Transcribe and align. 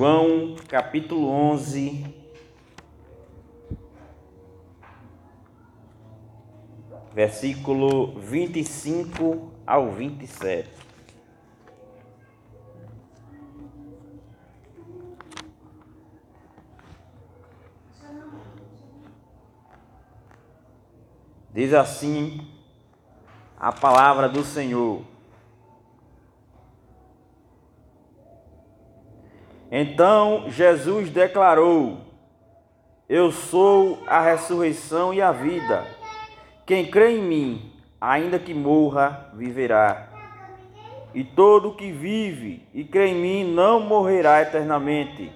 João 0.00 0.56
capítulo 0.66 1.28
11, 1.28 2.06
versículo 7.12 8.18
25 8.18 9.52
ao 9.66 9.92
27. 9.92 10.70
Diz 21.52 21.74
assim 21.74 22.50
a 23.58 23.70
palavra 23.70 24.30
do 24.30 24.42
Senhor. 24.42 25.09
Então 29.70 30.46
Jesus 30.48 31.10
declarou: 31.10 31.98
Eu 33.08 33.30
sou 33.30 34.02
a 34.06 34.20
ressurreição 34.20 35.14
e 35.14 35.22
a 35.22 35.30
vida. 35.30 35.86
Quem 36.66 36.90
crê 36.90 37.16
em 37.16 37.22
mim, 37.22 37.72
ainda 38.00 38.38
que 38.38 38.52
morra, 38.52 39.30
viverá. 39.34 40.08
E 41.14 41.24
todo 41.24 41.74
que 41.74 41.90
vive 41.90 42.66
e 42.72 42.84
crê 42.84 43.08
em 43.08 43.14
mim 43.20 43.54
não 43.54 43.80
morrerá 43.80 44.42
eternamente. 44.42 45.32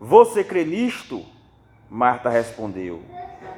Você 0.00 0.42
crê 0.42 0.64
nisto? 0.64 1.24
Marta 1.90 2.28
respondeu: 2.28 3.02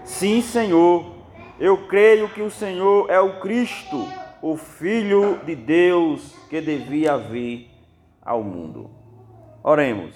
Sim, 0.04 0.40
Senhor. 0.40 1.12
Eu 1.58 1.86
creio 1.86 2.28
que 2.28 2.42
o 2.42 2.50
Senhor 2.50 3.08
é 3.08 3.20
o 3.20 3.38
Cristo, 3.38 4.08
o 4.42 4.56
Filho 4.56 5.38
de 5.46 5.54
Deus 5.54 6.34
que 6.50 6.60
devia 6.60 7.16
vir 7.16 7.70
ao 8.20 8.42
mundo. 8.42 8.90
Oremos. 9.66 10.14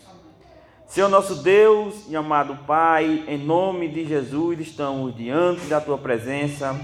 Senhor 0.86 1.08
nosso 1.08 1.36
Deus 1.36 2.04
e 2.06 2.14
amado 2.14 2.54
Pai, 2.66 3.24
em 3.27 3.38
nome 3.38 3.88
de 3.88 4.04
Jesus 4.04 4.60
estamos 4.60 5.16
diante 5.16 5.64
da 5.68 5.80
tua 5.80 5.96
presença, 5.96 6.78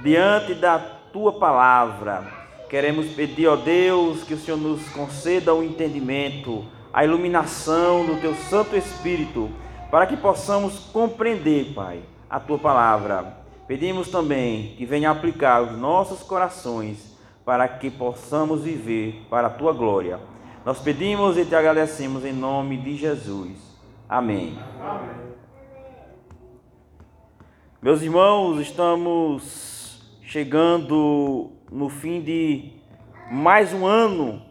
diante 0.00 0.52
da 0.52 0.78
tua 0.78 1.32
palavra. 1.32 2.30
Queremos 2.68 3.06
pedir, 3.14 3.46
ó 3.46 3.56
Deus, 3.56 4.22
que 4.22 4.34
o 4.34 4.38
Senhor 4.38 4.58
nos 4.58 4.86
conceda 4.90 5.54
o 5.54 5.64
entendimento, 5.64 6.62
a 6.92 7.02
iluminação 7.02 8.04
do 8.04 8.20
teu 8.20 8.34
Santo 8.34 8.76
Espírito, 8.76 9.48
para 9.90 10.06
que 10.06 10.18
possamos 10.18 10.78
compreender, 10.92 11.72
Pai, 11.74 12.02
a 12.28 12.38
tua 12.38 12.58
palavra. 12.58 13.34
Pedimos 13.66 14.10
também 14.10 14.74
que 14.76 14.84
venha 14.84 15.10
aplicar 15.10 15.62
os 15.62 15.72
nossos 15.78 16.22
corações 16.22 17.16
para 17.46 17.66
que 17.66 17.90
possamos 17.90 18.60
viver 18.60 19.22
para 19.30 19.46
a 19.46 19.50
tua 19.50 19.72
glória. 19.72 20.20
Nós 20.62 20.78
pedimos 20.78 21.38
e 21.38 21.46
te 21.46 21.54
agradecemos 21.54 22.22
em 22.22 22.34
nome 22.34 22.76
de 22.76 22.94
Jesus. 22.94 23.56
Amém. 24.06 24.58
Amém. 24.78 25.08
Meus 27.80 28.02
irmãos, 28.02 28.60
estamos 28.60 30.02
chegando 30.22 31.50
no 31.72 31.88
fim 31.88 32.20
de 32.20 32.72
mais 33.32 33.72
um 33.72 33.86
ano, 33.86 34.42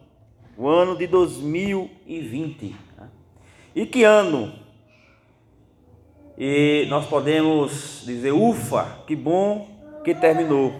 o 0.58 0.68
ano 0.68 0.98
de 0.98 1.06
2020. 1.06 2.76
E 3.76 3.86
que 3.86 4.04
ano? 4.04 4.52
E 6.36 6.88
nós 6.90 7.06
podemos 7.06 8.02
dizer, 8.04 8.32
ufa, 8.32 9.04
que 9.06 9.16
bom 9.16 9.70
que 10.04 10.16
terminou. 10.16 10.74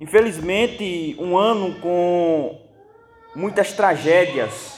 Infelizmente, 0.00 1.14
um 1.20 1.38
ano 1.38 1.76
com 1.80 2.63
muitas 3.34 3.72
tragédias. 3.72 4.74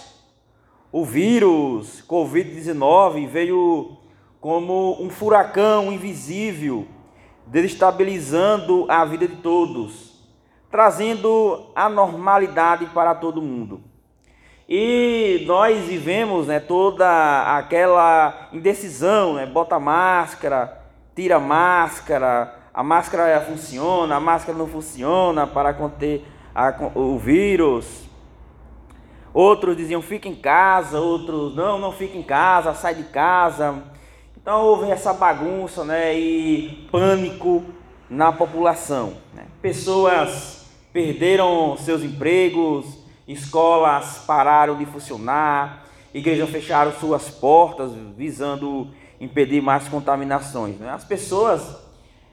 O 0.91 1.05
vírus 1.05 2.03
Covid-19 2.09 3.27
veio 3.27 3.97
como 4.41 4.97
um 5.03 5.11
furacão 5.11 5.93
invisível, 5.93 6.87
desestabilizando 7.47 8.87
a 8.89 9.05
vida 9.05 9.27
de 9.27 9.37
todos, 9.37 10.25
trazendo 10.71 11.71
a 11.75 11.89
normalidade 11.89 12.87
para 12.87 13.15
todo 13.15 13.43
mundo. 13.43 13.81
E 14.69 15.45
nós 15.47 15.84
vivemos 15.84 16.49
né, 16.49 16.59
toda 16.59 17.56
aquela 17.56 18.49
indecisão, 18.53 19.34
né, 19.34 19.47
bota 19.47 19.78
máscara, 19.78 20.81
tira 21.15 21.39
máscara, 21.39 22.55
a 22.75 22.83
máscara 22.83 23.41
funciona, 23.43 24.16
a 24.16 24.21
máscara 24.21 24.59
não 24.59 24.66
funciona 24.66 25.47
para 25.47 25.72
conter 25.72 26.25
a, 26.55 26.75
o 26.95 27.16
vírus. 27.16 28.06
Outros 29.36 29.76
diziam 29.76 30.00
fica 30.00 30.26
em 30.26 30.34
casa, 30.34 30.98
outros 30.98 31.54
não, 31.54 31.78
não 31.78 31.92
fica 31.92 32.16
em 32.16 32.22
casa, 32.22 32.72
sai 32.72 32.94
de 32.94 33.02
casa. 33.02 33.82
Então 34.34 34.62
houve 34.62 34.91
essa 34.91 35.12
bagunça 35.12 35.84
né, 35.84 36.19
e 36.19 36.88
pânico 36.91 37.62
na 38.08 38.32
população. 38.32 39.12
Né? 39.34 39.44
Pessoas 39.60 40.64
perderam 40.91 41.76
seus 41.76 42.02
empregos, 42.02 42.86
escolas 43.28 44.24
pararam 44.26 44.78
de 44.78 44.86
funcionar, 44.86 45.84
igrejas 46.14 46.48
fecharam 46.48 46.92
suas 46.92 47.28
portas 47.28 47.92
visando 48.16 48.88
impedir 49.20 49.60
mais 49.60 49.86
contaminações. 49.86 50.78
Né? 50.78 50.88
As 50.88 51.04
pessoas 51.04 51.76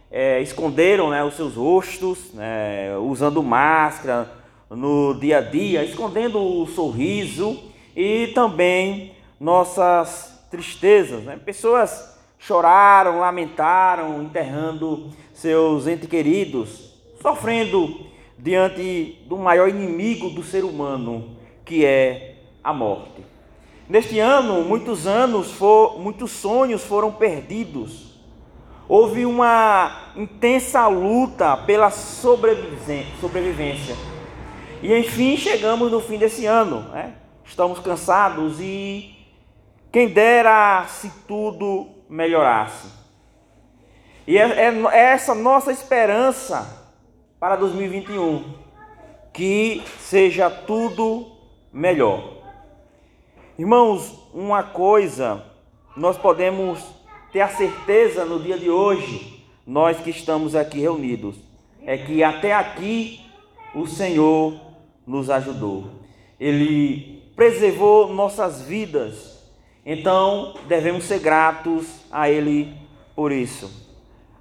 é, 0.09 0.41
esconderam 0.41 1.09
né, 1.09 1.21
os 1.21 1.33
seus 1.33 1.55
rostos, 1.55 2.33
né, 2.33 2.97
usando 2.97 3.43
máscara, 3.43 4.41
no 4.75 5.13
dia 5.13 5.37
a 5.37 5.41
dia, 5.41 5.83
escondendo 5.83 6.39
o 6.39 6.65
sorriso 6.67 7.59
e 7.95 8.31
também 8.33 9.13
nossas 9.39 10.45
tristezas. 10.49 11.23
Né? 11.23 11.39
Pessoas 11.43 12.17
choraram, 12.39 13.19
lamentaram, 13.19 14.21
enterrando 14.21 15.09
seus 15.33 15.87
entes 15.87 16.09
queridos, 16.09 16.93
sofrendo 17.21 18.07
diante 18.37 19.19
do 19.27 19.37
maior 19.37 19.69
inimigo 19.69 20.29
do 20.29 20.43
ser 20.43 20.63
humano, 20.63 21.37
que 21.63 21.85
é 21.85 22.35
a 22.63 22.73
morte. 22.73 23.23
Neste 23.87 24.19
ano, 24.19 24.63
muitos 24.63 25.07
anos, 25.07 25.51
for, 25.51 25.99
muitos 25.99 26.31
sonhos 26.31 26.83
foram 26.83 27.11
perdidos. 27.11 28.13
Houve 28.87 29.25
uma 29.25 30.11
intensa 30.15 30.87
luta 30.87 31.55
pela 31.57 31.89
sobrevivência 31.89 34.12
e 34.83 34.99
enfim 34.99 35.37
chegamos 35.37 35.89
no 35.89 36.01
fim 36.01 36.17
desse 36.17 36.45
ano. 36.45 36.81
Né? 36.89 37.15
Estamos 37.45 37.79
cansados 37.79 38.59
e 38.59 39.15
quem 39.91 40.09
dera 40.09 40.85
se 40.87 41.09
tudo 41.25 41.87
melhorasse. 42.09 42.89
E 44.27 44.37
é, 44.37 44.41
é, 44.41 44.83
é 44.91 44.99
essa 44.99 45.33
nossa 45.33 45.71
esperança 45.71 46.91
para 47.39 47.55
2021 47.55 48.43
que 49.31 49.81
seja 49.99 50.49
tudo 50.49 51.31
melhor. 51.71 52.33
Irmãos, 53.57 54.29
uma 54.33 54.63
coisa 54.63 55.45
nós 55.95 56.17
podemos 56.17 56.83
ter 57.31 57.39
a 57.39 57.47
certeza 57.47 58.25
no 58.25 58.39
dia 58.39 58.57
de 58.57 58.69
hoje, 58.69 59.45
nós 59.65 59.97
que 59.99 60.09
estamos 60.09 60.55
aqui 60.55 60.79
reunidos, 60.79 61.35
é 61.85 61.97
que 61.97 62.23
até 62.23 62.53
aqui 62.53 63.21
o 63.73 63.87
Senhor 63.87 64.72
nos 65.05 65.29
ajudou. 65.29 65.85
Ele 66.39 67.23
preservou 67.35 68.13
nossas 68.13 68.61
vidas. 68.61 69.33
Então, 69.85 70.55
devemos 70.67 71.03
ser 71.05 71.19
gratos 71.19 71.87
a 72.11 72.29
Ele 72.29 72.73
por 73.15 73.31
isso. 73.31 73.83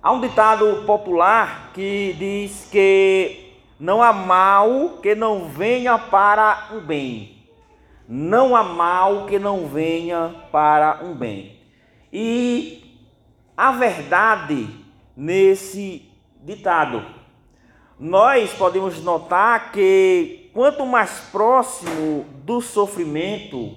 Há 0.03 0.13
um 0.13 0.21
ditado 0.21 0.85
popular 0.85 1.71
que 1.75 2.15
diz 2.19 2.69
que 2.71 3.53
não 3.79 4.03
há 4.03 4.13
mal 4.13 4.99
que 5.03 5.15
não 5.15 5.49
venha 5.49 5.99
para 5.99 6.69
um 6.73 6.81
bem. 6.81 7.37
Não 8.09 8.55
há 8.55 8.63
mal 8.63 9.27
que 9.27 9.39
não 9.39 9.67
venha 9.67 10.35
para 10.51 11.01
um 11.05 11.15
bem. 11.15 11.59
E 12.13 13.01
a 13.57 13.73
verdade 13.73 14.69
nesse 15.17 16.09
ditado. 16.43 17.05
Nós 17.99 18.53
podemos 18.53 19.03
notar 19.03 19.71
que 19.71 20.42
quanto 20.53 20.85
mais 20.87 21.21
próximo 21.33 22.25
do 22.45 22.61
sofrimento, 22.61 23.75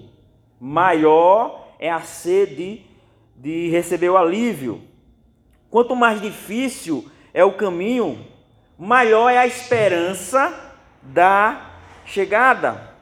maior 0.60 1.69
é 1.80 1.92
a 1.92 2.01
sede 2.01 2.86
de 3.36 3.69
receber 3.69 4.10
o 4.10 4.18
alívio. 4.18 4.81
Quanto 5.69 5.95
mais 5.95 6.22
difícil 6.22 7.10
é 7.33 7.44
o 7.44 7.54
caminho, 7.54 8.25
maior 8.77 9.30
é 9.30 9.38
a 9.38 9.48
esperança 9.48 10.74
da 11.01 11.72
chegada. 12.06 12.95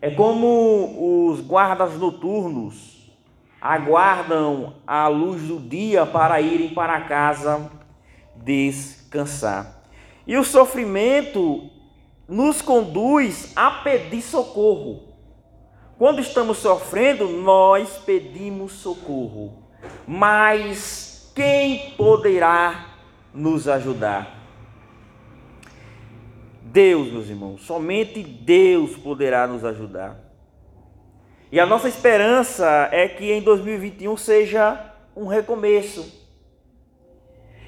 É 0.00 0.10
como 0.10 1.28
os 1.30 1.40
guardas 1.40 1.96
noturnos 1.96 2.92
aguardam 3.60 4.74
a 4.84 5.06
luz 5.06 5.42
do 5.42 5.60
dia 5.60 6.04
para 6.04 6.40
irem 6.40 6.74
para 6.74 7.00
casa 7.02 7.70
descansar. 8.34 9.84
E 10.26 10.36
o 10.36 10.42
sofrimento 10.42 11.70
nos 12.28 12.62
conduz 12.62 13.52
a 13.56 13.70
pedir 13.70 14.22
socorro. 14.22 15.08
quando 15.98 16.20
estamos 16.20 16.58
sofrendo, 16.58 17.28
nós 17.28 17.98
pedimos 17.98 18.72
socorro. 18.72 19.62
Mas 20.06 21.30
quem 21.34 21.90
poderá 21.96 22.96
nos 23.32 23.68
ajudar? 23.68 24.42
Deus, 26.62 27.12
meus 27.12 27.28
irmãos, 27.28 27.62
somente 27.62 28.22
Deus 28.22 28.96
poderá 28.96 29.46
nos 29.46 29.64
ajudar. 29.64 30.18
E 31.52 31.60
a 31.60 31.66
nossa 31.66 31.86
esperança 31.86 32.88
é 32.90 33.06
que 33.06 33.30
em 33.30 33.42
2021 33.42 34.16
seja 34.16 34.92
um 35.14 35.26
recomeço. 35.26 36.22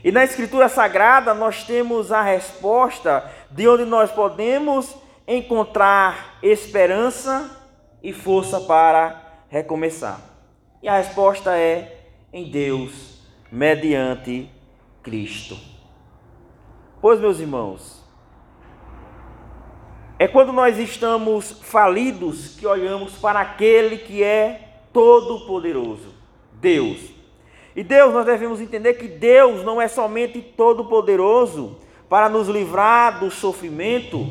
E 0.02 0.10
na 0.10 0.24
Escritura 0.24 0.68
Sagrada 0.68 1.34
nós 1.34 1.64
temos 1.64 2.10
a 2.10 2.22
resposta 2.22 3.30
de 3.54 3.68
onde 3.68 3.84
nós 3.84 4.10
podemos 4.10 4.96
encontrar 5.28 6.38
esperança 6.42 7.64
e 8.02 8.12
força 8.12 8.60
para 8.60 9.44
recomeçar. 9.48 10.20
E 10.82 10.88
a 10.88 10.96
resposta 10.96 11.56
é 11.56 12.00
em 12.32 12.50
Deus, 12.50 13.22
mediante 13.52 14.50
Cristo. 15.04 15.56
Pois, 17.00 17.20
meus 17.20 17.38
irmãos, 17.38 18.04
é 20.18 20.26
quando 20.26 20.52
nós 20.52 20.76
estamos 20.76 21.52
falidos 21.62 22.56
que 22.56 22.66
olhamos 22.66 23.12
para 23.12 23.40
aquele 23.40 23.98
que 23.98 24.20
é 24.20 24.80
todo-poderoso, 24.92 26.12
Deus. 26.54 26.98
E 27.76 27.84
Deus, 27.84 28.12
nós 28.12 28.26
devemos 28.26 28.60
entender 28.60 28.94
que 28.94 29.06
Deus 29.06 29.62
não 29.62 29.80
é 29.80 29.86
somente 29.86 30.42
todo-poderoso 30.42 31.83
para 32.08 32.28
nos 32.28 32.48
livrar 32.48 33.20
do 33.20 33.30
sofrimento, 33.30 34.28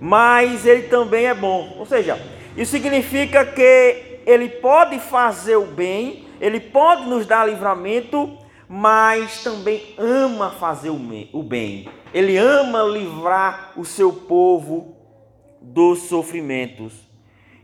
mas 0.00 0.66
Ele 0.66 0.82
também 0.82 1.26
é 1.26 1.34
bom. 1.34 1.76
Ou 1.78 1.86
seja, 1.86 2.20
isso 2.56 2.72
significa 2.72 3.44
que 3.44 4.20
Ele 4.26 4.48
pode 4.48 4.98
fazer 4.98 5.56
o 5.56 5.66
bem, 5.66 6.26
Ele 6.40 6.60
pode 6.60 7.08
nos 7.08 7.26
dar 7.26 7.48
livramento, 7.48 8.36
mas 8.68 9.42
também 9.42 9.94
ama 9.96 10.50
fazer 10.50 10.90
o 10.90 11.42
bem. 11.42 11.88
Ele 12.12 12.36
ama 12.36 12.82
livrar 12.82 13.72
o 13.76 13.84
seu 13.84 14.12
povo 14.12 14.96
dos 15.60 16.00
sofrimentos. 16.00 17.08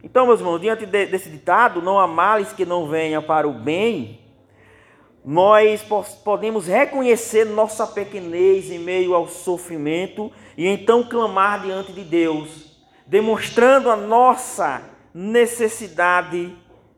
Então, 0.03 0.27
meus 0.27 0.41
irmãos, 0.41 0.61
diante 0.61 0.85
de, 0.85 1.07
desse 1.07 1.31
ditado, 1.31 1.81
não 1.81 1.99
há 1.99 2.07
males 2.07 2.53
que 2.53 2.67
não 2.67 2.87
venha 2.87 3.23
para 3.23 3.49
o 3.49 3.53
bem, 3.53 4.21
nós 5.25 5.83
podemos 6.23 6.67
reconhecer 6.67 7.45
nossa 7.47 7.87
pequenez 7.87 8.71
em 8.71 8.79
meio 8.79 9.15
ao 9.15 9.27
sofrimento 9.27 10.31
e 10.57 10.67
então 10.67 11.03
clamar 11.03 11.63
diante 11.63 11.93
de 11.93 12.03
Deus, 12.03 12.79
demonstrando 13.07 13.89
a 13.89 13.97
nossa 13.97 14.83
necessidade 15.15 16.55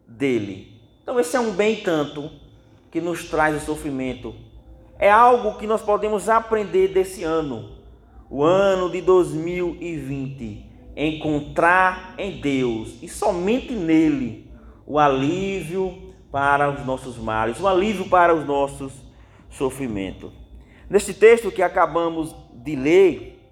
dele. 0.08 0.80
Então, 1.02 1.20
esse 1.20 1.36
é 1.36 1.40
um 1.40 1.52
bem 1.52 1.76
tanto 1.76 2.30
que 2.90 3.00
nos 3.00 3.28
traz 3.28 3.62
o 3.62 3.64
sofrimento. 3.64 4.34
É 4.98 5.10
algo 5.10 5.56
que 5.58 5.66
nós 5.66 5.82
podemos 5.82 6.28
aprender 6.28 6.88
desse 6.88 7.22
ano, 7.22 7.76
o 8.28 8.42
ano 8.42 8.90
de 8.90 9.00
2020 9.02 10.66
encontrar 10.96 12.14
em 12.16 12.40
Deus 12.40 12.94
e 13.02 13.08
somente 13.08 13.74
nele 13.74 14.50
o 14.86 14.98
alívio 14.98 16.05
para 16.36 16.68
os 16.68 16.84
nossos 16.84 17.16
males, 17.16 17.58
o 17.58 17.66
alívio 17.66 18.10
para 18.10 18.34
os 18.34 18.44
nossos 18.44 18.92
sofrimentos. 19.48 20.30
Neste 20.86 21.14
texto 21.14 21.50
que 21.50 21.62
acabamos 21.62 22.36
de 22.52 22.76
ler, 22.76 23.42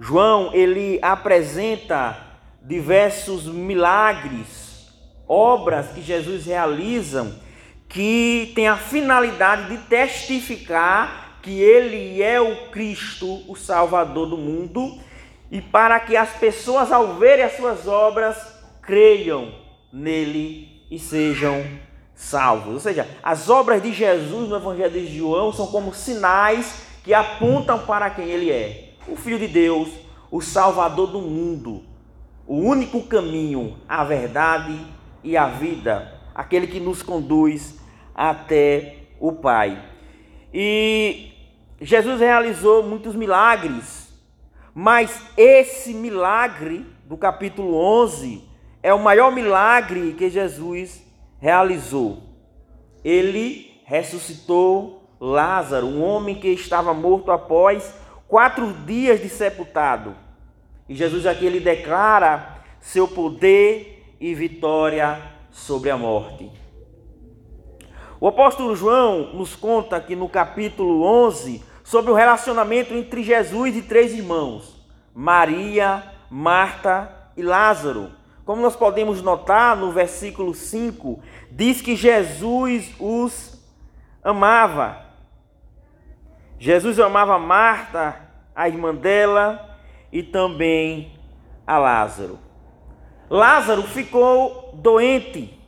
João 0.00 0.52
ele 0.52 0.98
apresenta 1.00 2.18
diversos 2.60 3.46
milagres, 3.46 4.92
obras 5.28 5.92
que 5.92 6.02
Jesus 6.02 6.46
realiza 6.46 7.40
que 7.88 8.50
tem 8.56 8.66
a 8.66 8.76
finalidade 8.76 9.68
de 9.76 9.84
testificar 9.84 11.38
que 11.42 11.60
ele 11.60 12.20
é 12.20 12.40
o 12.40 12.70
Cristo, 12.72 13.48
o 13.48 13.54
Salvador 13.54 14.30
do 14.30 14.36
mundo 14.36 14.98
e 15.48 15.60
para 15.60 16.00
que 16.00 16.16
as 16.16 16.30
pessoas, 16.30 16.90
ao 16.90 17.14
verem 17.18 17.44
as 17.44 17.56
suas 17.56 17.86
obras, 17.86 18.36
creiam 18.82 19.54
nele 19.92 20.74
e 20.94 20.98
sejam 20.98 21.64
salvos. 22.14 22.74
Ou 22.74 22.80
seja, 22.80 23.08
as 23.22 23.48
obras 23.48 23.82
de 23.82 23.92
Jesus 23.92 24.48
no 24.48 24.56
Evangelho 24.56 24.92
de 24.92 25.16
João 25.16 25.52
são 25.52 25.66
como 25.68 25.94
sinais 25.94 26.82
que 27.02 27.12
apontam 27.12 27.78
para 27.80 28.10
quem 28.10 28.28
ele 28.28 28.50
é: 28.50 28.94
o 29.08 29.16
Filho 29.16 29.38
de 29.38 29.48
Deus, 29.48 29.88
o 30.30 30.40
Salvador 30.40 31.08
do 31.08 31.20
mundo, 31.20 31.82
o 32.46 32.56
único 32.56 33.02
caminho, 33.02 33.76
a 33.88 34.04
verdade 34.04 34.78
e 35.22 35.36
a 35.36 35.46
vida, 35.46 36.20
aquele 36.34 36.66
que 36.66 36.80
nos 36.80 37.02
conduz 37.02 37.78
até 38.14 38.98
o 39.18 39.32
Pai. 39.32 39.82
E 40.52 41.32
Jesus 41.80 42.20
realizou 42.20 42.82
muitos 42.82 43.14
milagres 43.14 44.04
mas 44.74 45.22
esse 45.36 45.94
milagre 45.94 46.84
do 47.04 47.16
capítulo 47.16 47.76
11 47.76 48.42
é 48.84 48.92
o 48.92 48.98
maior 48.98 49.32
milagre 49.32 50.12
que 50.12 50.28
Jesus 50.28 51.02
realizou. 51.40 52.22
Ele 53.02 53.80
ressuscitou 53.86 55.08
Lázaro, 55.18 55.86
um 55.86 56.04
homem 56.04 56.34
que 56.34 56.48
estava 56.48 56.92
morto 56.92 57.32
após 57.32 57.94
quatro 58.28 58.70
dias 58.84 59.22
de 59.22 59.30
sepultado. 59.30 60.14
E 60.86 60.94
Jesus 60.94 61.24
aqui 61.24 61.46
ele 61.46 61.60
declara 61.60 62.58
seu 62.78 63.08
poder 63.08 64.16
e 64.20 64.34
vitória 64.34 65.18
sobre 65.50 65.88
a 65.88 65.96
morte. 65.96 66.52
O 68.20 68.28
apóstolo 68.28 68.76
João 68.76 69.32
nos 69.32 69.56
conta 69.56 69.98
que 69.98 70.14
no 70.14 70.28
capítulo 70.28 71.02
11 71.04 71.64
sobre 71.82 72.10
o 72.10 72.14
relacionamento 72.14 72.92
entre 72.92 73.22
Jesus 73.22 73.76
e 73.76 73.80
três 73.80 74.12
irmãos: 74.12 74.86
Maria, 75.14 76.04
Marta 76.28 77.30
e 77.34 77.40
Lázaro. 77.42 78.23
Como 78.44 78.60
nós 78.60 78.76
podemos 78.76 79.22
notar 79.22 79.76
no 79.76 79.90
versículo 79.90 80.54
5, 80.54 81.22
diz 81.50 81.80
que 81.80 81.96
Jesus 81.96 82.92
os 82.98 83.58
amava. 84.22 85.04
Jesus 86.58 87.00
amava 87.00 87.38
Marta, 87.38 88.16
a 88.54 88.68
irmã 88.68 88.94
dela, 88.94 89.78
e 90.12 90.22
também 90.22 91.18
a 91.66 91.78
Lázaro. 91.78 92.38
Lázaro 93.28 93.82
ficou 93.82 94.70
doente. 94.74 95.58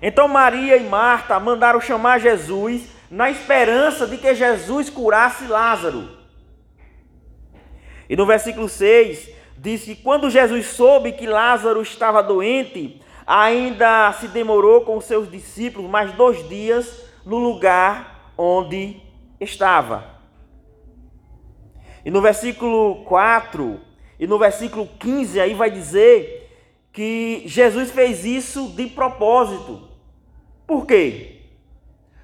Então 0.00 0.28
Maria 0.28 0.76
e 0.76 0.88
Marta 0.88 1.40
mandaram 1.40 1.80
chamar 1.80 2.20
Jesus 2.20 2.88
na 3.10 3.30
esperança 3.30 4.06
de 4.06 4.18
que 4.18 4.34
Jesus 4.34 4.90
curasse 4.90 5.46
Lázaro. 5.46 6.16
E 8.08 8.14
no 8.14 8.26
versículo 8.26 8.68
6 8.68 9.35
diz 9.58 9.84
que 9.84 9.96
quando 9.96 10.30
Jesus 10.30 10.66
soube 10.66 11.12
que 11.12 11.26
Lázaro 11.26 11.82
estava 11.82 12.22
doente, 12.22 13.00
ainda 13.26 14.12
se 14.12 14.28
demorou 14.28 14.82
com 14.82 15.00
seus 15.00 15.30
discípulos 15.30 15.90
mais 15.90 16.12
dois 16.12 16.48
dias 16.48 17.04
no 17.24 17.38
lugar 17.38 18.32
onde 18.38 19.02
estava. 19.40 20.16
E 22.04 22.10
no 22.10 22.20
versículo 22.20 23.04
4 23.04 23.80
e 24.18 24.26
no 24.26 24.38
versículo 24.38 24.86
15 24.98 25.40
aí 25.40 25.54
vai 25.54 25.70
dizer 25.70 26.48
que 26.92 27.42
Jesus 27.46 27.90
fez 27.90 28.24
isso 28.24 28.68
de 28.70 28.86
propósito. 28.86 29.88
Por 30.66 30.86
quê? 30.86 31.42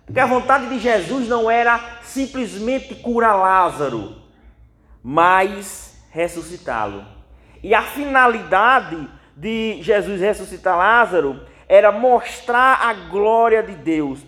Porque 0.06 0.20
a 0.20 0.26
vontade 0.26 0.68
de 0.68 0.78
Jesus 0.78 1.28
não 1.28 1.50
era 1.50 2.00
simplesmente 2.02 2.94
curar 2.94 3.34
Lázaro, 3.34 4.16
mas 5.02 6.06
ressuscitá-lo. 6.10 7.21
E 7.62 7.74
a 7.74 7.82
finalidade 7.82 9.08
de 9.36 9.82
Jesus 9.82 10.20
ressuscitar 10.20 10.76
Lázaro 10.76 11.40
era 11.68 11.92
mostrar 11.92 12.80
a 12.82 12.92
glória 12.92 13.62
de 13.62 13.74
Deus. 13.74 14.20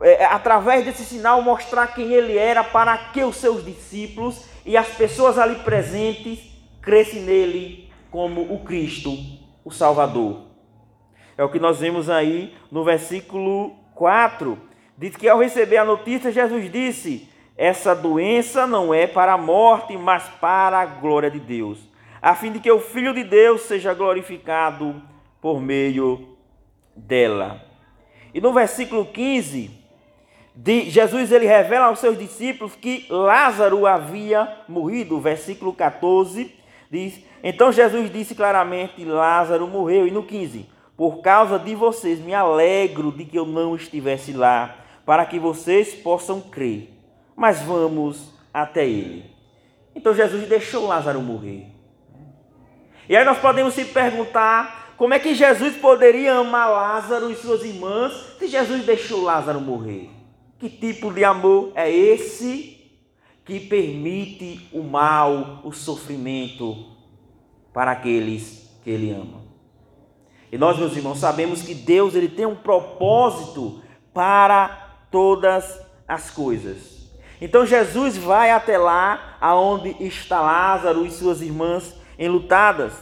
É, 0.00 0.22
é, 0.22 0.24
através 0.26 0.84
desse 0.84 1.04
sinal, 1.04 1.40
mostrar 1.42 1.88
quem 1.88 2.12
ele 2.12 2.36
era 2.36 2.62
para 2.62 2.96
que 2.96 3.24
os 3.24 3.36
seus 3.36 3.64
discípulos 3.64 4.46
e 4.64 4.76
as 4.76 4.88
pessoas 4.88 5.38
ali 5.38 5.56
presentes 5.56 6.38
crescem 6.82 7.22
nele 7.22 7.90
como 8.10 8.42
o 8.52 8.64
Cristo, 8.64 9.10
o 9.64 9.70
Salvador. 9.70 10.46
É 11.36 11.42
o 11.42 11.48
que 11.48 11.58
nós 11.58 11.80
vemos 11.80 12.08
aí 12.10 12.54
no 12.70 12.84
versículo 12.84 13.74
4 13.94 14.66
Diz 14.98 15.14
que 15.14 15.28
ao 15.28 15.38
receber 15.38 15.76
a 15.76 15.84
notícia, 15.84 16.32
Jesus 16.32 16.72
disse: 16.72 17.28
Essa 17.56 17.94
doença 17.94 18.66
não 18.66 18.94
é 18.94 19.06
para 19.06 19.34
a 19.34 19.38
morte, 19.38 19.96
mas 19.96 20.24
para 20.40 20.78
a 20.78 20.86
glória 20.86 21.30
de 21.30 21.38
Deus, 21.38 21.78
a 22.20 22.34
fim 22.34 22.52
de 22.52 22.60
que 22.60 22.70
o 22.70 22.80
Filho 22.80 23.14
de 23.14 23.24
Deus 23.24 23.62
seja 23.62 23.94
glorificado 23.94 25.00
por 25.40 25.60
meio 25.60 26.36
dela. 26.94 27.62
E 28.32 28.40
no 28.40 28.52
versículo 28.52 29.06
15, 29.06 29.70
de 30.54 30.88
Jesus 30.88 31.30
ele 31.30 31.46
revela 31.46 31.86
aos 31.86 31.98
seus 31.98 32.18
discípulos 32.18 32.74
que 32.74 33.06
Lázaro 33.10 33.86
havia 33.86 34.50
morrido. 34.66 35.20
Versículo 35.20 35.72
14 35.72 36.54
diz: 36.90 37.20
Então 37.42 37.70
Jesus 37.70 38.10
disse 38.10 38.34
claramente: 38.34 39.04
Lázaro 39.04 39.66
morreu. 39.68 40.06
E 40.06 40.10
no 40.10 40.22
15: 40.22 40.66
Por 40.96 41.20
causa 41.20 41.58
de 41.58 41.74
vocês 41.74 42.18
me 42.18 42.32
alegro 42.32 43.12
de 43.12 43.26
que 43.26 43.38
eu 43.38 43.44
não 43.44 43.76
estivesse 43.76 44.32
lá, 44.32 44.76
para 45.04 45.26
que 45.26 45.38
vocês 45.38 45.94
possam 45.94 46.40
crer. 46.40 46.90
Mas 47.36 47.60
vamos 47.60 48.32
até 48.52 48.86
ele. 48.86 49.30
Então 49.94 50.14
Jesus 50.14 50.48
deixou 50.48 50.86
Lázaro 50.86 51.20
morrer. 51.20 51.75
E 53.08 53.16
aí 53.16 53.24
nós 53.24 53.38
podemos 53.38 53.74
se 53.74 53.84
perguntar 53.84 54.94
como 54.96 55.14
é 55.14 55.18
que 55.18 55.34
Jesus 55.34 55.76
poderia 55.76 56.34
amar 56.34 56.70
Lázaro 56.70 57.30
e 57.30 57.36
suas 57.36 57.62
irmãs 57.62 58.12
se 58.38 58.48
Jesus 58.48 58.84
deixou 58.84 59.22
Lázaro 59.22 59.60
morrer? 59.60 60.10
Que 60.58 60.70
tipo 60.70 61.12
de 61.12 61.22
amor 61.22 61.72
é 61.74 61.90
esse 61.90 62.90
que 63.44 63.60
permite 63.60 64.68
o 64.72 64.82
mal, 64.82 65.60
o 65.62 65.72
sofrimento 65.72 66.96
para 67.72 67.92
aqueles 67.92 68.74
que 68.82 68.90
ele 68.90 69.12
ama? 69.12 69.44
E 70.50 70.56
nós, 70.56 70.78
meus 70.78 70.96
irmãos, 70.96 71.18
sabemos 71.18 71.60
que 71.60 71.74
Deus 71.74 72.14
ele 72.14 72.28
tem 72.28 72.46
um 72.46 72.56
propósito 72.56 73.82
para 74.14 74.68
todas 75.10 75.78
as 76.08 76.30
coisas. 76.30 77.10
Então 77.40 77.66
Jesus 77.66 78.16
vai 78.16 78.50
até 78.50 78.78
lá 78.78 79.36
aonde 79.40 79.94
está 80.00 80.40
Lázaro 80.40 81.04
e 81.04 81.10
suas 81.10 81.42
irmãs 81.42 81.94
enlutadas. 82.18 82.92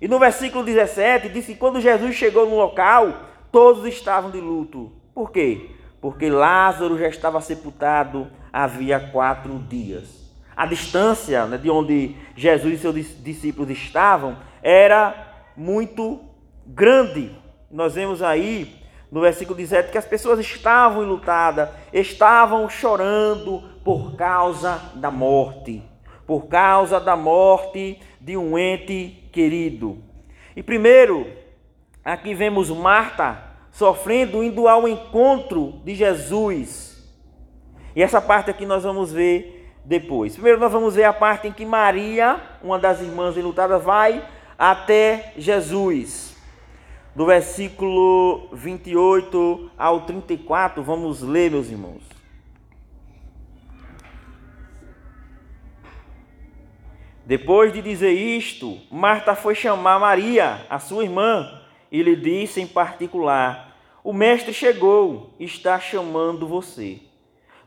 E 0.00 0.08
no 0.08 0.18
versículo 0.18 0.64
17 0.64 1.28
diz 1.28 1.46
que 1.46 1.54
quando 1.54 1.80
Jesus 1.80 2.14
chegou 2.14 2.48
no 2.48 2.56
local, 2.56 3.30
todos 3.50 3.86
estavam 3.86 4.30
de 4.30 4.40
luto. 4.40 4.92
Por 5.14 5.30
quê? 5.30 5.70
Porque 6.00 6.28
Lázaro 6.28 6.98
já 6.98 7.08
estava 7.08 7.40
sepultado 7.40 8.30
havia 8.52 9.00
quatro 9.00 9.58
dias. 9.58 10.30
A 10.56 10.64
distância 10.64 11.46
né, 11.46 11.58
de 11.58 11.68
onde 11.68 12.14
Jesus 12.36 12.74
e 12.74 12.78
seus 12.78 13.24
discípulos 13.24 13.70
estavam 13.70 14.36
era 14.62 15.42
muito 15.56 16.20
grande. 16.64 17.36
Nós 17.68 17.94
vemos 17.94 18.22
aí 18.22 18.80
no 19.10 19.20
versículo 19.20 19.56
17 19.56 19.90
que 19.90 19.98
as 19.98 20.04
pessoas 20.04 20.38
estavam 20.38 21.02
enlutadas, 21.02 21.68
estavam 21.92 22.68
chorando 22.68 23.62
por 23.84 24.14
causa 24.14 24.80
da 24.94 25.10
morte, 25.10 25.82
por 26.24 26.46
causa 26.46 27.00
da 27.00 27.16
morte 27.16 28.00
de 28.24 28.38
um 28.38 28.58
ente 28.58 29.22
querido. 29.30 29.98
E 30.56 30.62
primeiro, 30.62 31.26
aqui 32.02 32.34
vemos 32.34 32.70
Marta 32.70 33.38
sofrendo, 33.70 34.42
indo 34.42 34.66
ao 34.66 34.88
encontro 34.88 35.74
de 35.84 35.94
Jesus. 35.94 37.06
E 37.94 38.02
essa 38.02 38.22
parte 38.22 38.48
aqui 38.48 38.64
nós 38.64 38.82
vamos 38.82 39.12
ver 39.12 39.70
depois. 39.84 40.32
Primeiro 40.32 40.58
nós 40.58 40.72
vamos 40.72 40.94
ver 40.94 41.04
a 41.04 41.12
parte 41.12 41.48
em 41.48 41.52
que 41.52 41.66
Maria, 41.66 42.40
uma 42.62 42.78
das 42.78 43.02
irmãs 43.02 43.36
enlutadas, 43.36 43.84
vai 43.84 44.26
até 44.58 45.34
Jesus. 45.36 46.34
Do 47.14 47.26
versículo 47.26 48.48
28 48.54 49.70
ao 49.76 50.00
34, 50.00 50.82
vamos 50.82 51.20
ler, 51.20 51.50
meus 51.50 51.68
irmãos. 51.68 52.13
Depois 57.26 57.72
de 57.72 57.80
dizer 57.80 58.12
isto, 58.12 58.78
Marta 58.90 59.34
foi 59.34 59.54
chamar 59.54 59.98
Maria, 59.98 60.66
a 60.68 60.78
sua 60.78 61.04
irmã, 61.04 61.62
e 61.90 62.02
lhe 62.02 62.14
disse 62.14 62.60
em 62.60 62.66
particular: 62.66 63.74
O 64.02 64.12
mestre 64.12 64.52
chegou, 64.52 65.30
está 65.40 65.80
chamando 65.80 66.46
você. 66.46 66.98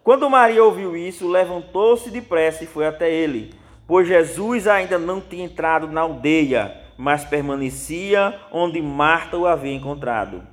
Quando 0.03 0.29
Maria 0.29 0.63
ouviu 0.63 0.95
isso, 0.95 1.27
levantou-se 1.27 2.11
depressa 2.11 2.63
e 2.63 2.67
foi 2.67 2.85
até 2.85 3.11
ele, 3.11 3.51
pois 3.87 4.07
Jesus 4.07 4.67
ainda 4.67 4.99
não 4.99 5.19
tinha 5.19 5.45
entrado 5.45 5.87
na 5.87 6.01
aldeia, 6.01 6.79
mas 6.95 7.25
permanecia 7.25 8.39
onde 8.51 8.79
Marta 8.79 9.37
o 9.37 9.47
havia 9.47 9.73
encontrado. 9.73 10.43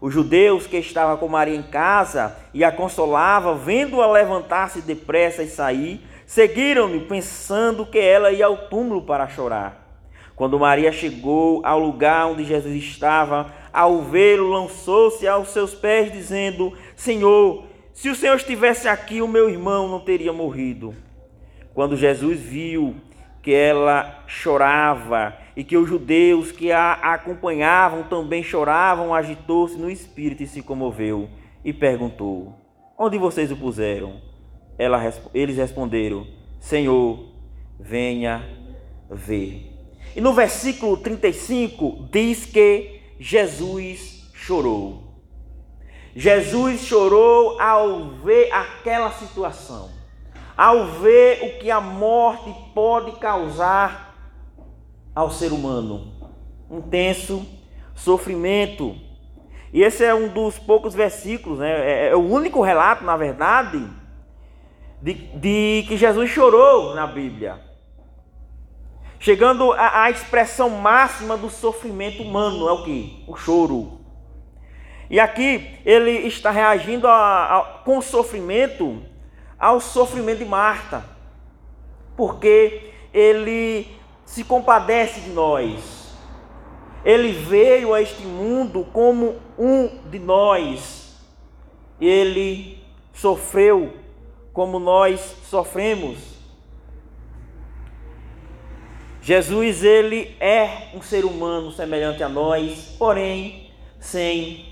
Os 0.00 0.12
judeus 0.12 0.66
que 0.66 0.78
estavam 0.78 1.16
com 1.16 1.28
Maria 1.28 1.54
em 1.54 1.62
casa 1.62 2.36
e 2.52 2.64
a 2.64 2.72
consolava, 2.72 3.54
vendo-a 3.54 4.10
levantar-se 4.10 4.80
depressa 4.80 5.42
e 5.42 5.48
sair, 5.48 6.04
Seguiram-me 6.26 7.00
pensando 7.00 7.84
que 7.84 7.98
ela 7.98 8.32
ia 8.32 8.46
ao 8.46 8.68
túmulo 8.68 9.02
para 9.02 9.28
chorar. 9.28 9.84
Quando 10.34 10.58
Maria 10.58 10.90
chegou 10.90 11.60
ao 11.64 11.78
lugar 11.78 12.26
onde 12.26 12.44
Jesus 12.44 12.74
estava, 12.74 13.52
ao 13.72 14.02
vê-lo, 14.02 14.48
lançou-se 14.48 15.26
aos 15.28 15.48
seus 15.48 15.74
pés, 15.74 16.12
dizendo: 16.12 16.72
Senhor, 16.96 17.64
se 17.92 18.08
o 18.08 18.14
Senhor 18.14 18.36
estivesse 18.36 18.88
aqui, 18.88 19.22
o 19.22 19.28
meu 19.28 19.48
irmão 19.48 19.88
não 19.88 20.00
teria 20.00 20.32
morrido. 20.32 20.94
Quando 21.72 21.96
Jesus 21.96 22.40
viu 22.40 22.96
que 23.42 23.52
ela 23.52 24.24
chorava 24.26 25.36
e 25.54 25.62
que 25.62 25.76
os 25.76 25.88
judeus 25.88 26.50
que 26.50 26.72
a 26.72 26.92
acompanhavam 26.94 28.04
também 28.04 28.42
choravam, 28.42 29.14
agitou-se 29.14 29.76
no 29.76 29.90
espírito 29.90 30.42
e 30.42 30.46
se 30.46 30.62
comoveu 30.62 31.28
e 31.64 31.72
perguntou: 31.72 32.54
Onde 32.98 33.18
vocês 33.18 33.52
o 33.52 33.56
puseram? 33.56 34.33
Ela, 34.78 35.12
eles 35.32 35.56
responderam: 35.56 36.26
Senhor, 36.60 37.28
venha 37.78 38.44
ver. 39.10 39.72
E 40.16 40.20
no 40.20 40.32
versículo 40.32 40.96
35 40.96 42.08
diz 42.10 42.46
que 42.46 43.00
Jesus 43.18 44.30
chorou. 44.34 45.02
Jesus 46.14 46.82
chorou 46.82 47.60
ao 47.60 48.10
ver 48.10 48.52
aquela 48.52 49.10
situação, 49.10 49.90
ao 50.56 50.86
ver 50.86 51.42
o 51.42 51.58
que 51.58 51.70
a 51.70 51.80
morte 51.80 52.54
pode 52.72 53.12
causar 53.18 54.14
ao 55.14 55.30
ser 55.30 55.52
humano. 55.52 56.12
Um 56.70 56.80
tenso 56.80 57.44
sofrimento. 57.94 58.94
E 59.72 59.82
esse 59.82 60.04
é 60.04 60.14
um 60.14 60.28
dos 60.28 60.56
poucos 60.56 60.94
versículos, 60.94 61.58
né? 61.58 62.06
é, 62.06 62.08
é 62.08 62.16
o 62.16 62.20
único 62.20 62.62
relato, 62.62 63.04
na 63.04 63.16
verdade, 63.16 63.84
de, 65.04 65.12
de 65.12 65.84
que 65.86 65.98
Jesus 65.98 66.30
chorou 66.30 66.94
na 66.94 67.06
Bíblia, 67.06 67.60
chegando 69.20 69.70
à, 69.74 70.10
expressão 70.10 70.70
máxima 70.70 71.36
do 71.36 71.50
sofrimento 71.50 72.22
humano, 72.22 72.66
é 72.66 72.72
o 72.72 72.84
que? 72.84 73.22
O 73.28 73.36
choro. 73.36 74.00
E 75.10 75.20
aqui 75.20 75.78
ele 75.84 76.10
está 76.10 76.50
reagindo 76.50 77.06
a, 77.06 77.58
a, 77.58 77.62
com 77.84 78.00
sofrimento 78.00 79.02
ao 79.58 79.78
sofrimento 79.78 80.38
de 80.38 80.46
Marta, 80.46 81.04
porque 82.16 82.94
ele 83.12 83.86
se 84.24 84.42
compadece 84.42 85.20
de 85.20 85.30
nós. 85.32 86.16
Ele 87.04 87.30
veio 87.30 87.92
a 87.92 88.00
este 88.00 88.22
mundo 88.22 88.86
como 88.90 89.36
um 89.58 89.98
de 90.08 90.18
nós. 90.18 91.20
Ele 92.00 92.82
sofreu 93.12 94.02
como 94.54 94.78
nós 94.78 95.20
sofremos. 95.50 96.16
Jesus, 99.20 99.82
ele 99.82 100.36
é 100.38 100.90
um 100.94 101.02
ser 101.02 101.24
humano 101.24 101.72
semelhante 101.72 102.22
a 102.22 102.28
nós, 102.28 102.94
porém 102.96 103.70
sem 103.98 104.64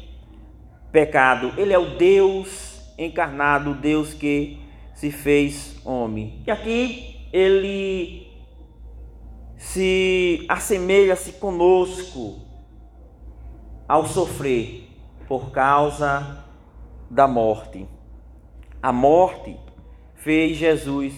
pecado. 0.92 1.52
Ele 1.58 1.72
é 1.72 1.78
o 1.78 1.96
Deus 1.96 2.80
encarnado, 2.96 3.72
o 3.72 3.74
Deus 3.74 4.14
que 4.14 4.60
se 4.94 5.10
fez 5.10 5.80
homem. 5.84 6.40
E 6.46 6.50
aqui 6.50 7.26
ele 7.32 8.30
se 9.56 10.44
assemelha-se 10.48 11.32
conosco 11.32 12.40
ao 13.88 14.06
sofrer 14.06 14.88
por 15.26 15.50
causa 15.50 16.44
da 17.10 17.26
morte. 17.26 17.88
A 18.82 18.92
morte 18.92 19.56
fez 20.22 20.56
Jesus 20.56 21.12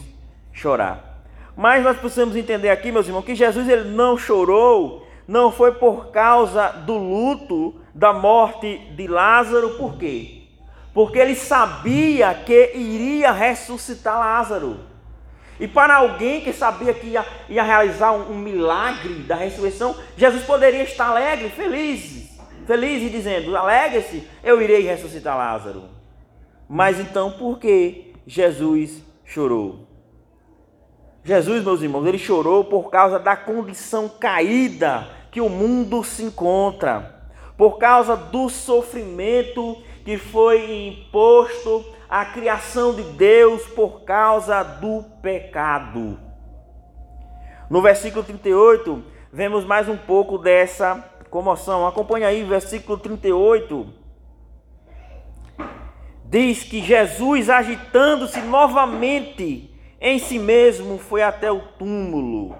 chorar. 0.53 1.23
Mas 1.57 1.85
nós 1.85 1.97
precisamos 1.97 2.35
entender 2.37 2.71
aqui, 2.71 2.91
meus 2.91 3.07
irmãos, 3.07 3.25
que 3.25 3.35
Jesus 3.35 3.69
ele 3.69 3.91
não 3.91 4.19
chorou, 4.19 5.07
não 5.29 5.53
foi 5.53 5.73
por 5.73 6.11
causa 6.11 6.69
do 6.69 6.97
luto 6.97 7.75
da 7.95 8.13
morte 8.13 8.79
de 8.97 9.07
Lázaro, 9.07 9.77
por 9.77 9.97
quê? 9.97 10.43
Porque 10.93 11.19
ele 11.19 11.35
sabia 11.35 12.35
que 12.35 12.73
iria 12.75 13.31
ressuscitar 13.31 14.19
Lázaro. 14.19 14.81
E 15.61 15.69
para 15.69 15.97
alguém 15.97 16.41
que 16.41 16.53
sabia 16.53 16.93
que 16.93 17.09
ia, 17.09 17.25
ia 17.49 17.63
realizar 17.63 18.13
um, 18.13 18.33
um 18.33 18.39
milagre 18.39 19.15
da 19.23 19.37
ressurreição, 19.37 19.95
Jesus 20.17 20.45
poderia 20.45 20.83
estar 20.83 21.07
alegre, 21.07 21.49
feliz, 21.51 22.37
feliz 22.67 23.03
e 23.03 23.11
dizendo: 23.11 23.57
alegre-se, 23.57 24.27
eu 24.43 24.61
irei 24.61 24.83
ressuscitar 24.83 25.37
Lázaro. 25.37 25.85
Mas 26.69 26.99
então 26.99 27.31
por 27.33 27.59
que 27.59 28.14
Jesus 28.27 29.03
chorou. 29.25 29.87
Jesus, 31.23 31.65
meus 31.65 31.81
irmãos, 31.81 32.07
ele 32.07 32.19
chorou 32.19 32.65
por 32.65 32.91
causa 32.91 33.19
da 33.19 33.37
condição 33.37 34.09
caída 34.09 35.09
que 35.31 35.41
o 35.41 35.49
mundo 35.49 36.05
se 36.05 36.23
encontra, 36.23 37.29
por 37.57 37.79
causa 37.79 38.15
do 38.15 38.49
sofrimento 38.49 39.83
que 40.05 40.19
foi 40.19 40.89
imposto 40.89 41.85
à 42.09 42.27
criação 42.27 42.95
de 42.95 43.03
Deus 43.03 43.67
por 43.69 44.03
causa 44.03 44.63
do 44.63 45.03
pecado. 45.23 46.19
No 47.71 47.81
versículo 47.81 48.23
38, 48.23 49.03
vemos 49.33 49.65
mais 49.65 49.89
um 49.89 49.97
pouco 49.97 50.37
dessa 50.37 51.03
comoção. 51.31 51.87
Acompanha 51.87 52.29
aí, 52.29 52.45
versículo 52.45 52.99
38. 52.99 54.04
Diz 56.35 56.65
que 56.65 56.83
Jesus, 56.83 57.49
agitando-se 57.49 58.41
novamente 58.41 59.71
em 60.01 60.19
si 60.19 60.37
mesmo, 60.37 60.99
foi 60.99 61.23
até 61.23 61.53
o 61.53 61.61
túmulo. 61.61 62.57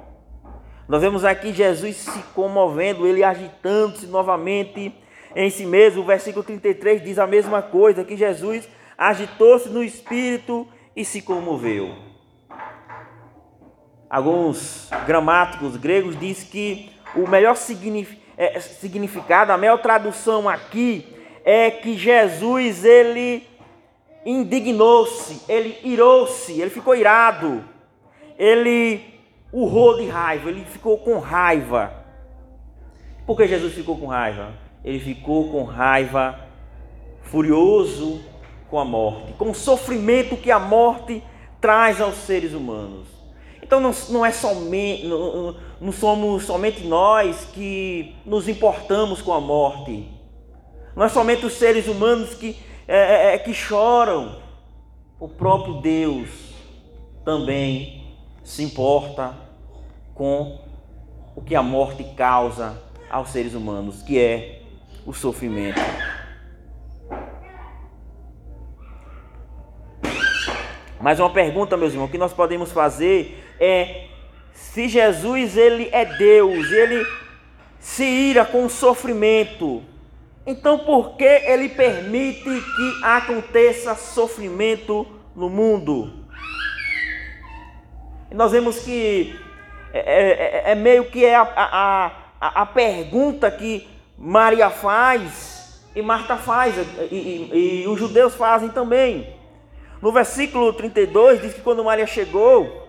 Nós 0.87 1.03
vemos 1.03 1.25
aqui 1.25 1.53
Jesus 1.53 1.97
se 1.97 2.23
comovendo, 2.37 3.05
ele 3.05 3.25
agitando-se 3.25 4.07
novamente 4.07 4.95
em 5.35 5.51
si 5.51 5.67
mesmo. 5.67 6.03
O 6.03 6.07
versículo 6.07 6.45
33 6.45 7.03
diz 7.03 7.19
a 7.19 7.27
mesma 7.27 7.63
coisa, 7.63 8.05
que 8.05 8.17
Jesus 8.17 8.69
agitou-se 8.97 9.69
no 9.69 9.83
espírito 9.83 10.69
e 10.95 11.05
se 11.05 11.21
comoveu. 11.21 11.97
Alguns 14.09 14.89
gramáticos 15.05 15.77
gregos 15.77 16.17
dizem 16.17 16.49
que 16.49 16.93
o 17.17 17.29
melhor 17.29 17.57
é, 18.39 18.61
significado, 18.61 19.51
a 19.51 19.59
melhor 19.59 19.83
tradução 19.83 20.49
aqui 20.49 21.13
é 21.45 21.73
que 21.73 21.99
Jesus 21.99 22.85
ele 22.85 23.53
indignou-se, 24.25 25.43
ele 25.49 25.79
irou-se, 25.85 26.61
ele 26.61 26.71
ficou 26.71 26.95
irado, 26.95 27.65
ele 28.39 29.01
urrou 29.53 29.97
de 29.97 30.07
raiva, 30.07 30.49
ele 30.51 30.65
ficou 30.65 30.99
com 30.99 31.19
raiva. 31.19 31.93
Por 33.27 33.37
que 33.37 33.47
Jesus 33.47 33.75
ficou 33.75 33.97
com 33.97 34.07
raiva? 34.07 34.53
Ele 34.85 34.99
ficou 34.99 35.51
com 35.51 35.65
raiva, 35.65 36.39
furioso 37.23 38.21
com 38.69 38.79
a 38.79 38.85
morte, 38.85 39.33
com 39.35 39.51
o 39.51 39.55
sofrimento 39.55 40.37
que 40.37 40.51
a 40.51 40.59
morte 40.59 41.23
traz 41.61 42.01
aos 42.01 42.17
seres 42.17 42.53
humanos. 42.53 43.07
Então 43.63 43.81
não, 43.81 43.93
não 44.11 44.27
é 44.27 44.31
somente, 44.31 45.07
não, 45.07 45.57
não 45.81 45.93
somos 45.93 46.45
somente 46.45 46.85
nós 46.85 47.49
que 47.55 48.15
nos 48.27 48.47
importamos 48.47 49.23
com 49.23 49.33
a 49.33 49.41
morte. 49.41 50.07
Não 50.95 51.05
é 51.05 51.09
somente 51.09 51.47
os 51.47 51.55
seres 51.55 51.89
humanos 51.89 52.35
que, 52.35 52.57
é, 52.87 52.97
é, 52.97 53.35
é 53.35 53.39
que 53.39 53.53
choram. 53.53 54.43
O 55.19 55.29
próprio 55.29 55.75
Deus 55.75 56.29
também 57.25 58.17
se 58.43 58.63
importa 58.63 59.35
com 60.15 60.59
o 61.35 61.41
que 61.41 61.55
a 61.55 61.63
morte 61.63 62.05
causa 62.17 62.81
aos 63.11 63.31
seres 63.31 63.55
humanos, 63.55 64.03
que 64.03 64.19
é 64.19 64.63
o 65.07 65.13
sofrimento. 65.13 65.81
Mas 71.01 71.21
uma 71.21 71.31
pergunta, 71.31 71.77
meus 71.77 71.93
irmãos, 71.93 72.11
que 72.11 72.19
nós 72.19 72.33
podemos 72.33 72.73
fazer 72.73 73.55
é 73.61 74.07
se 74.55 74.89
Jesus 74.89 75.57
ele 75.57 75.89
é 75.93 76.05
Deus, 76.05 76.71
ele 76.71 77.07
se 77.79 78.05
ira 78.05 78.45
com 78.45 78.65
o 78.65 78.71
sofrimento, 78.71 79.83
então 80.47 80.79
por 80.79 81.17
que 81.17 81.25
ele 81.25 81.69
permite 81.71 82.43
que 82.43 83.05
aconteça 83.05 83.95
sofrimento 83.95 85.07
no 85.35 85.49
mundo? 85.49 86.25
Nós 88.31 88.53
vemos 88.53 88.81
que 88.81 89.39
é, 89.93 89.99
é, 89.99 90.71
é, 90.71 90.73
é 90.73 90.75
meio 90.75 91.05
que 91.07 91.25
é 91.25 91.37
a, 91.37 91.43
a, 91.43 92.07
a, 92.41 92.63
a, 92.63 92.67
pergunta 92.67 93.49
que 93.51 93.89
Maria 94.19 94.69
faz 94.69 95.85
e 95.95 96.03
Marta 96.03 96.37
faz, 96.37 96.75
e, 97.11 97.15
e, 97.15 97.83
e 97.83 97.89
os 97.89 97.99
judeus 97.99 98.35
fazem 98.35 98.69
também. 98.69 99.35
No 100.03 100.11
versículo 100.11 100.73
32 100.73 101.41
diz 101.41 101.55
que 101.55 101.61
quando 101.61 101.85
Maria 101.85 102.07
chegou, 102.07 102.84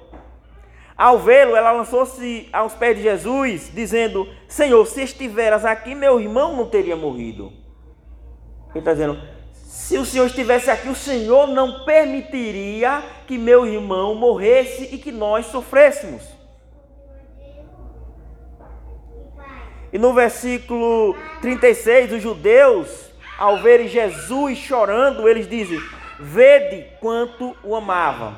ao 0.98 1.20
vê-lo, 1.20 1.56
ela 1.56 1.72
lançou-se 1.72 2.48
aos 2.54 2.74
pés 2.74 2.96
de 2.96 3.04
Jesus, 3.04 3.70
dizendo: 3.74 4.28
Senhor, 4.48 4.86
se 4.86 5.04
estiveras 5.04 5.66
aqui, 5.66 5.94
meu 5.94 6.20
irmão 6.20 6.56
não 6.56 6.70
teria 6.70 6.96
morrido. 6.96 7.52
Ele 8.70 8.80
está 8.80 8.94
dizendo: 8.94 9.20
se 9.52 9.98
o 9.98 10.06
Senhor 10.06 10.26
estivesse 10.26 10.72
aqui, 10.72 10.88
o 10.88 10.96
Senhor 10.96 11.48
não 11.48 11.84
permitiria 11.84 13.04
que 13.28 13.38
meu 13.38 13.66
irmão 13.66 14.16
morresse 14.16 14.90
e 14.96 14.98
que 14.98 15.12
nós 15.12 15.48
sofrêssemos. 15.48 16.24
E 19.92 19.98
no 19.98 20.14
versículo 20.14 21.16
36, 21.42 22.14
os 22.14 22.22
judeus, 22.22 23.12
ao 23.38 23.62
verem 23.62 23.90
Jesus 23.90 24.58
chorando, 24.58 25.28
eles 25.28 25.48
dizem: 25.48 25.80
vede 26.20 26.88
quanto 27.02 27.56
o 27.62 27.76
amava. 27.76 28.38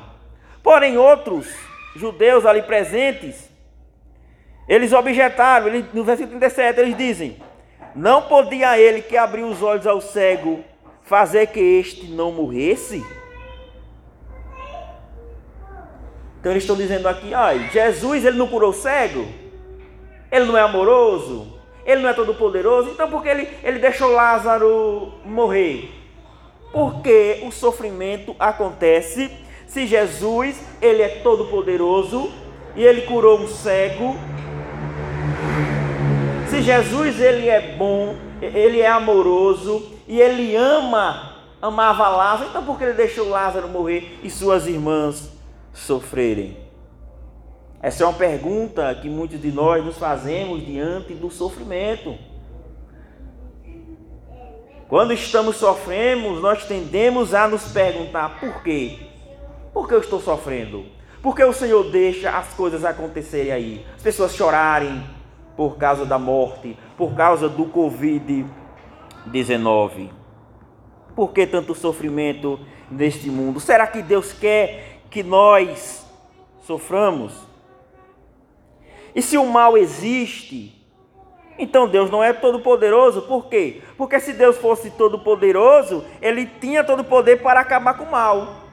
Porém, 0.60 0.98
outros 0.98 1.67
judeus 1.96 2.46
ali 2.46 2.62
presentes, 2.62 3.48
eles 4.68 4.92
objetaram, 4.92 5.68
eles, 5.68 5.86
no 5.94 6.04
versículo 6.04 6.38
37, 6.38 6.80
eles 6.80 6.96
dizem: 6.96 7.36
Não 7.94 8.22
podia 8.22 8.78
ele 8.78 9.00
que 9.00 9.16
abriu 9.16 9.46
os 9.46 9.62
olhos 9.62 9.86
ao 9.86 10.00
cego 10.00 10.62
fazer 11.02 11.46
que 11.46 11.60
este 11.60 12.06
não 12.06 12.30
morresse? 12.30 13.04
Então 16.38 16.52
eles 16.52 16.62
estão 16.62 16.76
dizendo 16.76 17.08
aqui, 17.08 17.34
ai, 17.34 17.68
Jesus 17.72 18.24
ele 18.24 18.36
não 18.36 18.46
curou 18.46 18.70
o 18.70 18.74
cego? 18.74 19.26
Ele 20.30 20.44
não 20.44 20.56
é 20.56 20.60
amoroso? 20.60 21.58
Ele 21.84 22.02
não 22.02 22.10
é 22.10 22.12
todo 22.12 22.34
poderoso? 22.34 22.90
Então 22.90 23.10
por 23.10 23.22
que 23.22 23.28
ele, 23.28 23.48
ele 23.62 23.78
deixou 23.78 24.12
Lázaro 24.12 25.14
morrer? 25.24 25.90
Porque 26.70 27.40
o 27.42 27.50
sofrimento 27.50 28.36
acontece 28.38 29.30
se 29.68 29.86
Jesus, 29.86 30.58
ele 30.80 31.02
é 31.02 31.08
todo 31.22 31.44
poderoso 31.44 32.32
e 32.74 32.82
ele 32.82 33.02
curou 33.02 33.38
um 33.38 33.46
cego. 33.46 34.16
Se 36.48 36.62
Jesus 36.62 37.20
ele 37.20 37.48
é 37.48 37.76
bom, 37.76 38.16
ele 38.40 38.80
é 38.80 38.88
amoroso 38.88 39.92
e 40.08 40.18
ele 40.20 40.56
ama, 40.56 41.36
amava 41.60 42.08
Lázaro, 42.08 42.48
então 42.48 42.64
por 42.64 42.78
que 42.78 42.84
ele 42.84 42.94
deixou 42.94 43.28
Lázaro 43.28 43.68
morrer 43.68 44.18
e 44.22 44.30
suas 44.30 44.66
irmãs 44.66 45.30
sofrerem? 45.74 46.56
Essa 47.82 48.04
é 48.04 48.06
uma 48.06 48.16
pergunta 48.16 48.92
que 48.94 49.08
muitos 49.08 49.40
de 49.40 49.52
nós 49.52 49.84
nos 49.84 49.98
fazemos 49.98 50.64
diante 50.64 51.12
do 51.12 51.30
sofrimento. 51.30 52.16
Quando 54.88 55.12
estamos 55.12 55.56
sofrendo, 55.56 56.40
nós 56.40 56.64
tendemos 56.64 57.34
a 57.34 57.46
nos 57.46 57.70
perguntar 57.70 58.40
por 58.40 58.62
quê? 58.62 59.07
Por 59.72 59.88
que 59.88 59.94
eu 59.94 60.00
estou 60.00 60.20
sofrendo? 60.20 60.84
Por 61.22 61.34
que 61.34 61.42
o 61.42 61.52
Senhor 61.52 61.90
deixa 61.90 62.30
as 62.30 62.52
coisas 62.54 62.84
acontecerem 62.84 63.52
aí? 63.52 63.84
As 63.96 64.02
pessoas 64.02 64.34
chorarem 64.34 65.02
por 65.56 65.76
causa 65.76 66.06
da 66.06 66.18
morte, 66.18 66.78
por 66.96 67.14
causa 67.14 67.48
do 67.48 67.66
Covid-19. 67.66 70.10
Por 71.16 71.32
que 71.32 71.46
tanto 71.46 71.74
sofrimento 71.74 72.60
neste 72.90 73.28
mundo? 73.28 73.58
Será 73.58 73.84
que 73.86 74.00
Deus 74.00 74.32
quer 74.32 75.00
que 75.10 75.24
nós 75.24 76.06
soframos? 76.62 77.34
E 79.14 79.20
se 79.20 79.36
o 79.36 79.46
mal 79.46 79.76
existe, 79.76 80.78
então 81.58 81.88
Deus 81.88 82.08
não 82.08 82.22
é 82.22 82.32
todo 82.32 82.60
poderoso, 82.60 83.22
por 83.22 83.48
quê? 83.48 83.82
Porque 83.96 84.20
se 84.20 84.32
Deus 84.32 84.56
fosse 84.56 84.92
todo 84.92 85.18
poderoso, 85.18 86.04
ele 86.22 86.46
tinha 86.46 86.84
todo 86.84 87.00
o 87.00 87.04
poder 87.04 87.42
para 87.42 87.58
acabar 87.58 87.94
com 87.94 88.04
o 88.04 88.12
mal. 88.12 88.67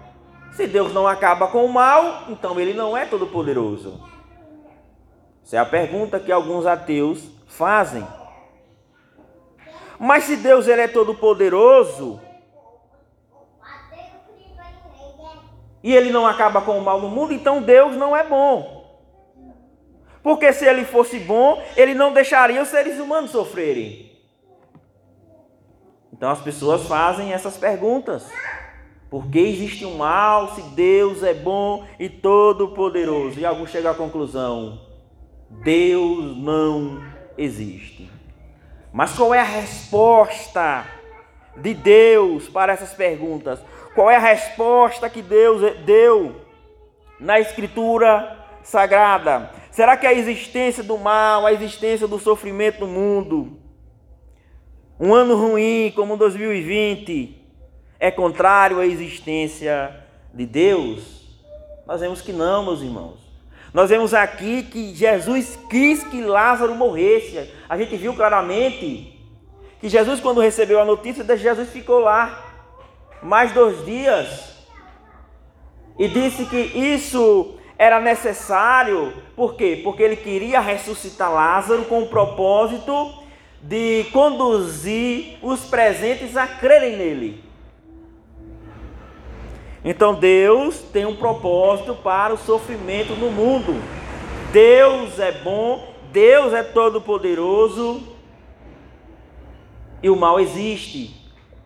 Se 0.55 0.65
Deus 0.67 0.93
não 0.93 1.05
acaba 1.05 1.47
com 1.47 1.65
o 1.65 1.71
mal, 1.71 2.23
então 2.29 2.57
ele 2.59 2.73
não 2.73 2.95
é 2.95 3.05
todo 3.05 3.27
poderoso. 3.27 4.01
Essa 5.43 5.57
é 5.57 5.59
a 5.59 5.65
pergunta 5.65 6.19
que 6.19 6.31
alguns 6.31 6.65
ateus 6.65 7.29
fazem. 7.45 8.07
Mas 9.99 10.23
se 10.23 10.37
Deus 10.37 10.67
ele 10.67 10.81
é 10.81 10.87
todo 10.87 11.13
poderoso, 11.13 12.21
e 15.83 15.93
ele 15.93 16.09
não 16.09 16.25
acaba 16.25 16.61
com 16.61 16.79
o 16.79 16.83
mal 16.83 17.01
no 17.01 17.09
mundo, 17.09 17.33
então 17.33 17.61
Deus 17.61 17.95
não 17.95 18.15
é 18.15 18.23
bom. 18.23 18.75
Porque 20.23 20.51
se 20.53 20.65
ele 20.65 20.85
fosse 20.85 21.19
bom, 21.19 21.61
ele 21.75 21.93
não 21.93 22.13
deixaria 22.13 22.61
os 22.61 22.69
seres 22.69 22.97
humanos 22.97 23.29
sofrerem. 23.29 24.19
Então 26.11 26.31
as 26.31 26.41
pessoas 26.41 26.87
fazem 26.87 27.33
essas 27.33 27.57
perguntas. 27.57 28.27
Por 29.15 29.28
que 29.28 29.39
existe 29.39 29.86
um 29.86 29.95
mal 29.95 30.54
se 30.56 30.62
Deus 30.71 31.23
é 31.23 31.34
bom 31.34 31.86
e 31.97 32.10
todo-poderoso? 32.10 33.39
E 33.39 33.45
alguns 33.45 33.69
chegam 33.69 33.89
à 33.89 33.95
conclusão: 33.95 34.82
Deus 35.49 36.36
não 36.36 37.01
existe. 37.38 38.12
Mas 38.91 39.13
qual 39.15 39.34
é 39.34 39.39
a 39.39 39.43
resposta 39.43 40.86
de 41.56 41.73
Deus 41.73 42.49
para 42.49 42.73
essas 42.73 42.93
perguntas? 42.93 43.62
Qual 43.93 44.12
é 44.12 44.17
a 44.17 44.19
resposta 44.19 45.10
que 45.10 45.21
Deus 45.21 45.62
deu 45.86 46.41
na 47.17 47.39
Escritura 47.39 48.38
Sagrada? 48.63 49.49
Será 49.71 49.95
que 49.95 50.06
a 50.06 50.13
existência 50.13 50.84
do 50.84 50.97
mal, 50.97 51.45
a 51.45 51.54
existência 51.54 52.06
do 52.06 52.19
sofrimento 52.19 52.82
no 52.82 52.88
mundo, 52.88 53.62
um 54.99 55.13
ano 55.13 55.38
ruim 55.38 55.93
como 55.95 56.17
2020, 56.17 57.44
é 57.99 58.12
contrário 58.12 58.79
à 58.79 58.86
existência 58.86 59.95
de 60.34 60.45
Deus? 60.45 61.25
Nós 61.86 62.01
vemos 62.01 62.21
que 62.21 62.34
não, 62.34 62.65
meus 62.65 62.81
irmãos. 62.81 63.19
Nós 63.73 63.89
vemos 63.89 64.13
aqui 64.13 64.63
que 64.63 64.95
Jesus 64.95 65.60
quis 65.69 66.03
que 66.03 66.21
Lázaro 66.21 66.73
morresse. 66.75 67.51
A 67.67 67.77
gente 67.77 67.95
viu 67.97 68.13
claramente 68.13 69.19
que 69.81 69.89
Jesus, 69.89 70.19
quando 70.19 70.39
recebeu 70.39 70.79
a 70.79 70.86
notícia, 70.86 71.38
Jesus 71.38 71.69
ficou 71.69 71.99
lá 71.99 72.43
mais 73.21 73.51
dois 73.51 73.86
dias 73.86 74.55
e 75.97 76.08
disse 76.08 76.45
que 76.45 76.58
isso 76.58 77.55
era 77.77 77.99
necessário, 77.99 79.13
por 79.36 79.55
quê? 79.55 79.81
Porque 79.84 80.03
ele 80.03 80.15
queria 80.15 80.60
ressuscitar 80.60 81.31
Lázaro 81.31 81.86
com 81.86 82.03
o 82.03 82.08
propósito 82.08 83.13
de 83.62 84.05
conduzir 84.12 85.38
os 85.41 85.65
presentes 85.65 86.38
a 86.38 86.47
crerem 86.47 86.97
nele. 86.97 87.44
Então 89.86 90.15
Deus 90.15 90.80
tem 90.80 91.06
um 91.06 91.15
propósito 91.15 91.93
para 91.93 92.34
o 92.34 92.38
sofrimento 92.38 93.13
no 93.13 93.30
mundo. 93.30 93.80
Deus 94.52 95.19
é 95.19 95.32
bom, 95.32 95.93
Deus 96.12 96.54
é 96.54 96.63
todo-poderoso 96.63 98.02
e 100.02 100.10
o 100.10 100.15
mal 100.15 100.39
existe. 100.39 101.15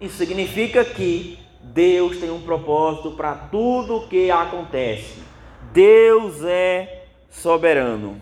Isso 0.02 0.18
significa 0.18 0.84
que 0.84 1.40
Deus 1.62 2.18
tem 2.18 2.30
um 2.30 2.42
propósito 2.42 3.12
para 3.12 3.36
tudo 3.36 3.96
o 3.96 4.08
que 4.10 4.30
acontece. 4.30 5.24
Deus 5.72 6.44
é 6.44 7.06
soberano. 7.30 8.22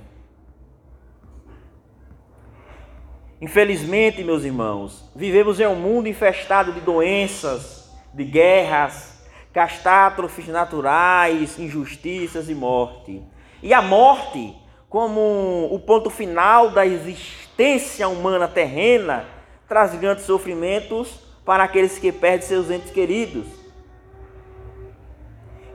Infelizmente, 3.42 4.24
meus 4.24 4.44
irmãos, 4.44 5.10
vivemos 5.16 5.60
em 5.60 5.66
um 5.66 5.76
mundo 5.76 6.08
infestado 6.08 6.72
de 6.72 6.82
doenças, 6.82 7.92
de 8.14 8.24
guerras, 8.24 9.17
catástrofes 9.58 10.48
naturais, 10.50 11.58
injustiças 11.58 12.48
e 12.48 12.54
morte. 12.54 13.24
E 13.64 13.74
a 13.74 13.82
morte, 13.82 14.56
como 14.88 15.68
o 15.72 15.80
ponto 15.80 16.12
final 16.12 16.70
da 16.70 16.86
existência 16.86 18.08
humana 18.08 18.48
terrena, 18.48 19.26
traz 19.68 19.96
grandes 19.96 20.26
sofrimentos 20.26 21.20
para 21.44 21.64
aqueles 21.64 21.98
que 21.98 22.12
perdem 22.12 22.48
seus 22.48 22.70
entes 22.70 22.92
queridos. 22.92 23.48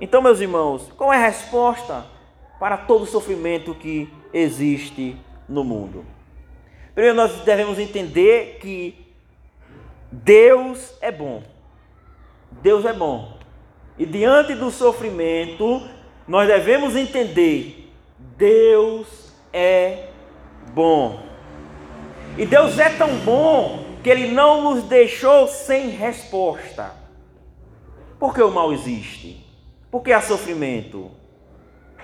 Então, 0.00 0.22
meus 0.22 0.40
irmãos, 0.40 0.88
qual 0.96 1.12
é 1.12 1.16
a 1.16 1.26
resposta 1.26 2.06
para 2.60 2.76
todo 2.76 3.02
o 3.02 3.06
sofrimento 3.06 3.74
que 3.74 4.08
existe 4.32 5.16
no 5.48 5.64
mundo? 5.64 6.04
Primeiro, 6.94 7.16
nós 7.16 7.40
devemos 7.40 7.80
entender 7.80 8.58
que 8.60 9.12
Deus 10.12 10.96
é 11.00 11.10
bom. 11.10 11.42
Deus 12.62 12.84
é 12.84 12.92
bom. 12.92 13.41
E 13.98 14.06
diante 14.06 14.54
do 14.54 14.70
sofrimento, 14.70 15.82
nós 16.26 16.48
devemos 16.48 16.96
entender: 16.96 17.92
Deus 18.36 19.32
é 19.52 20.08
bom. 20.72 21.22
E 22.38 22.46
Deus 22.46 22.78
é 22.78 22.88
tão 22.90 23.16
bom 23.18 23.84
que 24.02 24.08
Ele 24.08 24.28
não 24.32 24.62
nos 24.62 24.84
deixou 24.84 25.46
sem 25.46 25.90
resposta. 25.90 26.92
Por 28.18 28.34
que 28.34 28.42
o 28.42 28.50
mal 28.50 28.72
existe? 28.72 29.44
Por 29.90 30.02
que 30.02 30.12
há 30.12 30.20
sofrimento? 30.20 31.10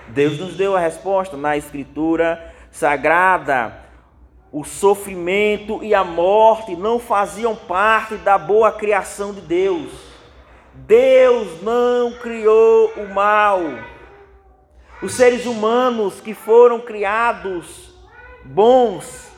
Deus 0.09 0.39
nos 0.39 0.55
deu 0.55 0.75
a 0.75 0.79
resposta 0.79 1.35
na 1.35 1.57
Escritura 1.57 2.53
Sagrada. 2.71 3.85
O 4.51 4.63
sofrimento 4.63 5.83
e 5.83 5.93
a 5.93 6.03
morte 6.03 6.75
não 6.75 6.99
faziam 6.99 7.55
parte 7.55 8.15
da 8.15 8.37
boa 8.37 8.71
criação 8.71 9.33
de 9.33 9.41
Deus. 9.41 10.08
Deus 10.85 11.61
não 11.61 12.11
criou 12.11 12.91
o 12.95 13.13
mal. 13.13 13.59
Os 15.01 15.13
seres 15.13 15.45
humanos 15.45 16.19
que 16.19 16.33
foram 16.33 16.79
criados 16.79 17.93
bons 18.43 19.31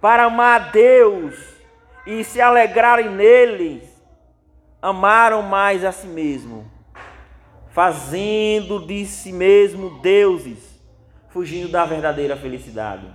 para 0.00 0.24
amar 0.24 0.70
Deus 0.70 1.34
e 2.06 2.24
se 2.24 2.40
alegrarem 2.40 3.10
nele, 3.10 3.82
amaram 4.80 5.42
mais 5.42 5.84
a 5.84 5.92
si 5.92 6.06
mesmo, 6.06 6.70
fazendo 7.70 8.86
de 8.86 9.04
si 9.04 9.32
mesmo 9.32 10.00
deuses, 10.00 10.80
fugindo 11.28 11.68
da 11.68 11.84
verdadeira 11.84 12.36
felicidade. 12.36 13.06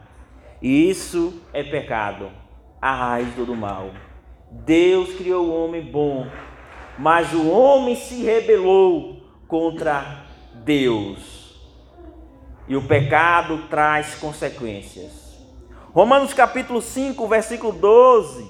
E 0.61 0.89
isso 0.89 1.41
é 1.51 1.63
pecado, 1.63 2.31
a 2.81 2.93
raiz 2.93 3.33
do 3.33 3.55
mal. 3.55 3.91
Deus 4.51 5.13
criou 5.15 5.47
o 5.47 5.65
homem 5.65 5.81
bom 5.81 6.27
mas 6.97 7.33
o 7.33 7.49
homem 7.49 7.95
se 7.95 8.23
rebelou 8.23 9.17
contra 9.47 10.23
Deus. 10.53 11.35
E 12.67 12.75
o 12.75 12.81
pecado 12.81 13.67
traz 13.69 14.15
consequências. 14.15 15.39
Romanos 15.93 16.33
capítulo 16.33 16.81
5, 16.81 17.27
versículo 17.27 17.71
12. 17.73 18.49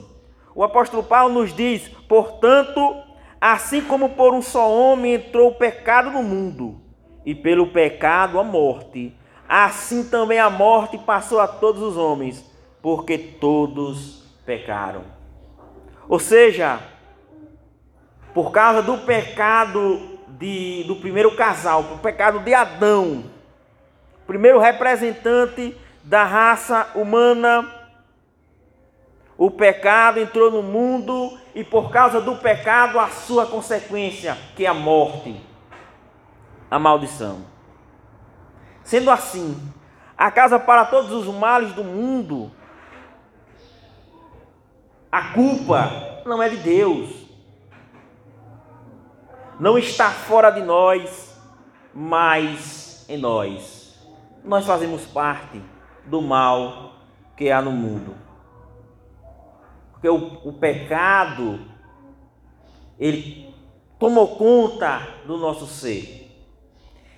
O 0.54 0.64
apóstolo 0.64 1.04
Paulo 1.04 1.34
nos 1.34 1.54
diz: 1.54 1.90
"Portanto, 2.08 2.96
assim 3.42 3.82
como 3.82 4.10
por 4.10 4.34
um 4.34 4.42
só 4.42 4.72
homem 4.72 5.16
entrou 5.16 5.50
o 5.50 5.56
pecado 5.56 6.10
no 6.10 6.24
mundo, 6.24 6.82
e 7.26 7.36
pelo 7.36 7.68
pecado 7.68 8.40
a 8.40 8.44
morte, 8.44 9.14
assim 9.50 10.08
também 10.10 10.40
a 10.40 10.50
morte 10.50 10.98
passou 10.98 11.40
a 11.40 11.48
todos 11.48 11.82
os 11.82 11.98
homens, 11.98 12.44
porque 12.82 13.18
todos 13.18 14.24
pecaram." 14.46 15.04
Ou 16.08 16.20
seja, 16.20 16.80
por 18.36 18.52
causa 18.52 18.82
do 18.82 18.98
pecado 18.98 20.20
de, 20.28 20.84
do 20.84 20.98
primeiro 20.98 21.38
casal, 21.38 21.80
o 21.80 22.00
pecado 22.00 22.42
de 22.42 22.54
Adão, 22.54 23.24
primeiro 24.28 24.60
representante 24.60 25.74
da 26.04 26.26
raça 26.26 26.92
humana, 26.96 27.66
o 29.38 29.50
pecado 29.50 30.20
entrou 30.20 30.52
no 30.52 30.62
mundo 30.62 31.40
e 31.56 31.64
por 31.64 31.90
causa 31.90 32.20
do 32.20 32.36
pecado 32.36 33.00
a 33.00 33.08
sua 33.08 33.46
consequência, 33.46 34.38
que 34.54 34.66
é 34.66 34.70
a 34.70 34.74
morte, 34.74 35.42
a 36.70 36.78
maldição. 36.78 37.46
Sendo 38.84 39.10
assim, 39.10 39.58
a 40.18 40.30
casa 40.30 40.60
para 40.60 40.84
todos 40.84 41.14
os 41.14 41.34
males 41.34 41.72
do 41.72 41.86
mundo, 41.86 42.52
a 45.10 45.30
culpa 45.30 46.22
não 46.26 46.44
é 46.44 46.50
de 46.50 46.58
Deus 46.58 47.25
não 49.60 49.78
está 49.78 50.10
fora 50.12 50.50
de 50.50 50.62
nós, 50.62 51.36
mas 51.94 53.06
em 53.08 53.18
nós. 53.18 53.98
Nós 54.44 54.66
fazemos 54.66 55.06
parte 55.06 55.62
do 56.06 56.22
mal 56.22 56.94
que 57.36 57.50
há 57.50 57.62
no 57.62 57.72
mundo. 57.72 58.16
Porque 59.92 60.10
o, 60.10 60.50
o 60.50 60.54
pecado, 60.54 61.60
ele 63.00 63.54
tomou 63.98 64.36
conta 64.36 65.08
do 65.26 65.38
nosso 65.38 65.66
ser. 65.66 66.22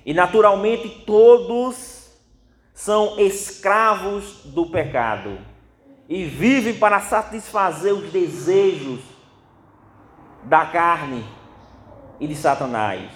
E 0.06 0.14
naturalmente 0.14 1.04
todos 1.06 1.98
são 2.74 3.20
escravos 3.20 4.44
do 4.46 4.68
pecado 4.68 5.40
e 6.08 6.24
vivem 6.24 6.76
para 6.76 7.02
satisfazer 7.02 7.92
os 7.92 8.10
desejos 8.12 9.02
da 10.44 10.66
carne 10.66 11.26
e 12.20 12.28
de 12.28 12.36
Satanás, 12.36 13.10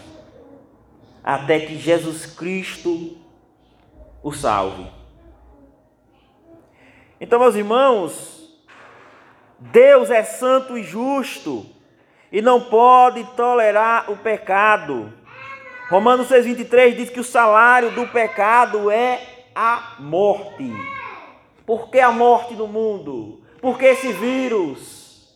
até 1.23 1.59
que 1.59 1.77
Jesus 1.77 2.25
Cristo 2.25 3.17
o 4.23 4.31
salve. 4.31 4.85
Então, 7.19 7.39
meus 7.39 7.55
irmãos, 7.55 8.41
Deus 9.59 10.09
é 10.09 10.23
santo 10.23 10.77
e 10.77 10.83
justo 10.83 11.65
e 12.31 12.41
não 12.41 12.61
pode 12.61 13.23
tolerar 13.35 14.09
o 14.11 14.17
pecado. 14.17 15.13
Romanos 15.89 16.29
6,23 16.29 16.95
diz 16.95 17.09
que 17.09 17.19
o 17.19 17.23
salário 17.23 17.91
do 17.91 18.07
pecado 18.07 18.89
é 18.89 19.21
a 19.53 19.97
morte. 19.99 20.71
Por 21.65 21.89
que 21.89 21.99
a 21.99 22.11
morte 22.11 22.53
no 22.55 22.67
mundo? 22.67 23.43
Por 23.61 23.77
que 23.77 23.85
esse 23.85 24.11
vírus? 24.13 25.35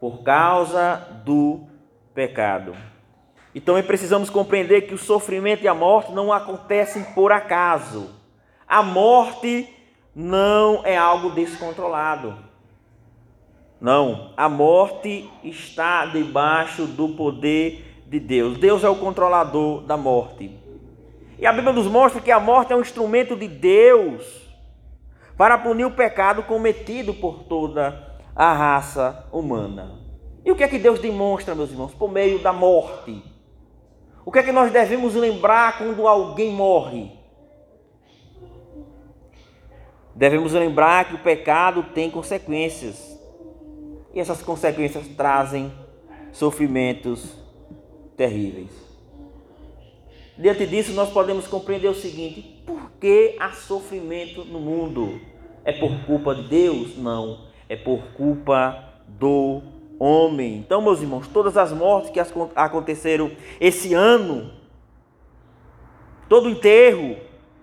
Por 0.00 0.22
causa 0.22 1.22
do 1.24 1.65
pecado. 2.16 2.74
E 3.54 3.60
também 3.60 3.82
precisamos 3.82 4.30
compreender 4.30 4.82
que 4.82 4.94
o 4.94 4.98
sofrimento 4.98 5.62
e 5.62 5.68
a 5.68 5.74
morte 5.74 6.12
não 6.12 6.32
acontecem 6.32 7.04
por 7.14 7.30
acaso. 7.30 8.10
A 8.66 8.82
morte 8.82 9.68
não 10.14 10.80
é 10.84 10.96
algo 10.96 11.30
descontrolado. 11.30 12.34
Não, 13.78 14.32
a 14.34 14.48
morte 14.48 15.30
está 15.44 16.06
debaixo 16.06 16.86
do 16.86 17.10
poder 17.10 18.02
de 18.06 18.18
Deus. 18.18 18.56
Deus 18.56 18.82
é 18.82 18.88
o 18.88 18.96
controlador 18.96 19.82
da 19.82 19.96
morte. 19.96 20.58
E 21.38 21.46
a 21.46 21.52
Bíblia 21.52 21.74
nos 21.74 21.86
mostra 21.86 22.20
que 22.20 22.30
a 22.30 22.40
morte 22.40 22.72
é 22.72 22.76
um 22.76 22.80
instrumento 22.80 23.36
de 23.36 23.46
Deus 23.46 24.24
para 25.36 25.58
punir 25.58 25.84
o 25.84 25.90
pecado 25.90 26.42
cometido 26.44 27.12
por 27.12 27.44
toda 27.44 28.18
a 28.34 28.54
raça 28.54 29.28
humana. 29.30 30.05
E 30.46 30.50
o 30.52 30.54
que 30.54 30.62
é 30.62 30.68
que 30.68 30.78
Deus 30.78 31.00
demonstra, 31.00 31.56
meus 31.56 31.72
irmãos? 31.72 31.92
Por 31.92 32.08
meio 32.08 32.38
da 32.38 32.52
morte. 32.52 33.20
O 34.24 34.30
que 34.30 34.38
é 34.38 34.44
que 34.44 34.52
nós 34.52 34.72
devemos 34.72 35.12
lembrar 35.16 35.76
quando 35.76 36.06
alguém 36.06 36.52
morre? 36.52 37.10
Devemos 40.14 40.52
lembrar 40.52 41.08
que 41.08 41.16
o 41.16 41.18
pecado 41.18 41.82
tem 41.92 42.08
consequências. 42.08 43.20
E 44.14 44.20
essas 44.20 44.40
consequências 44.40 45.08
trazem 45.08 45.72
sofrimentos 46.30 47.36
terríveis. 48.16 48.70
Diante 50.38 50.64
disso, 50.64 50.92
nós 50.92 51.10
podemos 51.10 51.48
compreender 51.48 51.88
o 51.88 51.94
seguinte: 51.94 52.62
por 52.64 52.92
que 53.00 53.34
há 53.40 53.50
sofrimento 53.50 54.44
no 54.44 54.60
mundo? 54.60 55.20
É 55.64 55.72
por 55.72 55.90
culpa 56.06 56.36
de 56.36 56.42
Deus? 56.44 56.96
Não, 56.96 57.48
é 57.68 57.74
por 57.74 57.98
culpa 58.12 58.94
do 59.08 59.74
homem. 59.98 60.56
Então, 60.56 60.80
meus 60.82 61.00
irmãos, 61.00 61.28
todas 61.28 61.56
as 61.56 61.72
mortes 61.72 62.10
que 62.10 62.20
aconteceram 62.54 63.30
esse 63.60 63.94
ano, 63.94 64.50
todo 66.28 66.48
enterro, 66.48 67.16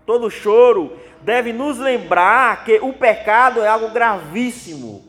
todo 0.05 0.29
choro, 0.29 0.93
deve 1.21 1.53
nos 1.53 1.77
lembrar 1.77 2.63
que 2.65 2.79
o 2.79 2.93
pecado 2.93 3.61
é 3.61 3.67
algo 3.67 3.89
gravíssimo. 3.89 5.03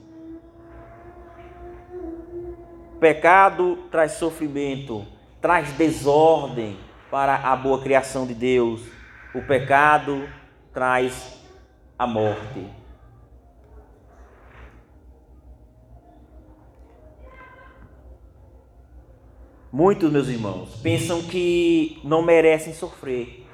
O 2.95 2.99
pecado 2.99 3.79
traz 3.91 4.13
sofrimento, 4.13 5.05
traz 5.41 5.73
desordem 5.73 6.79
para 7.11 7.37
a 7.37 7.57
boa 7.57 7.81
criação 7.83 8.27
de 8.27 8.35
Deus. 8.35 8.83
O 9.35 9.43
pecado 9.43 10.29
traz 10.73 11.41
a 11.99 12.07
morte. 12.07 12.84
Muitos, 19.77 20.09
meus 20.09 20.29
irmãos, 20.29 20.69
pensam 20.85 21.21
que 21.21 21.99
não 22.05 22.23
merecem 22.23 22.73
sofrer. 22.73 23.45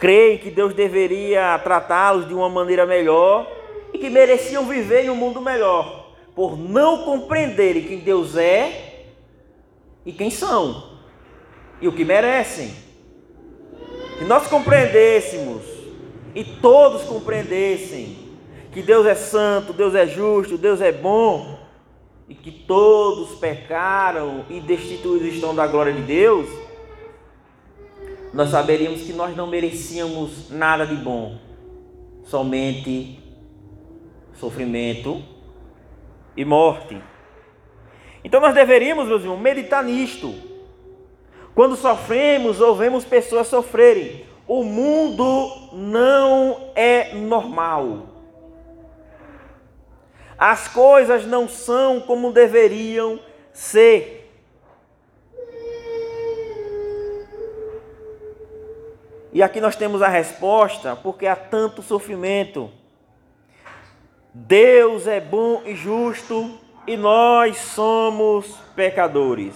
Creem 0.00 0.36
que 0.36 0.50
Deus 0.50 0.74
deveria 0.74 1.56
tratá-los 1.60 2.26
de 2.26 2.34
uma 2.34 2.48
maneira 2.48 2.84
melhor 2.84 3.48
e 3.94 3.98
que 3.98 4.10
mereciam 4.10 4.66
viver 4.66 5.04
em 5.04 5.10
um 5.10 5.14
mundo 5.14 5.40
melhor, 5.40 6.10
por 6.34 6.58
não 6.58 7.04
compreenderem 7.04 7.84
quem 7.84 7.98
Deus 8.00 8.36
é 8.36 9.04
e 10.04 10.10
quem 10.10 10.28
são 10.28 10.98
e 11.80 11.86
o 11.86 11.92
que 11.92 12.04
merecem. 12.04 12.74
Se 14.18 14.24
nós 14.24 14.48
compreendêssemos 14.48 15.62
e 16.34 16.42
todos 16.42 17.04
compreendessem 17.04 18.18
que 18.72 18.82
Deus 18.82 19.06
é 19.06 19.14
santo, 19.14 19.72
Deus 19.72 19.94
é 19.94 20.04
justo, 20.04 20.58
Deus 20.58 20.80
é 20.80 20.90
bom, 20.90 21.55
e 22.28 22.34
que 22.34 22.50
todos 22.50 23.38
pecaram 23.38 24.44
e 24.50 24.60
destituídos 24.60 25.34
estão 25.34 25.54
da 25.54 25.66
glória 25.66 25.92
de 25.92 26.02
Deus, 26.02 26.48
nós 28.32 28.50
saberíamos 28.50 29.02
que 29.02 29.12
nós 29.12 29.36
não 29.36 29.46
merecíamos 29.46 30.50
nada 30.50 30.86
de 30.86 30.96
bom, 30.96 31.38
somente 32.24 33.18
sofrimento 34.34 35.22
e 36.36 36.44
morte. 36.44 37.00
Então 38.22 38.40
nós 38.40 38.54
deveríamos, 38.54 39.06
meus 39.06 39.22
irmãos, 39.22 39.40
meditar 39.40 39.82
nisto. 39.84 40.34
Quando 41.54 41.76
sofremos 41.76 42.60
ou 42.60 42.74
vemos 42.74 43.04
pessoas 43.04 43.46
sofrerem, 43.46 44.26
o 44.46 44.62
mundo 44.62 45.50
não 45.72 46.70
é 46.74 47.14
normal. 47.14 48.15
As 50.38 50.68
coisas 50.68 51.24
não 51.24 51.48
são 51.48 52.00
como 52.00 52.32
deveriam 52.32 53.18
ser. 53.52 54.30
E 59.32 59.42
aqui 59.42 59.60
nós 59.60 59.76
temos 59.76 60.00
a 60.00 60.08
resposta, 60.08 60.96
porque 60.96 61.26
há 61.26 61.36
tanto 61.36 61.82
sofrimento. 61.82 62.70
Deus 64.32 65.06
é 65.06 65.20
bom 65.20 65.62
e 65.64 65.74
justo 65.74 66.58
e 66.86 66.96
nós 66.96 67.56
somos 67.56 68.46
pecadores. 68.74 69.54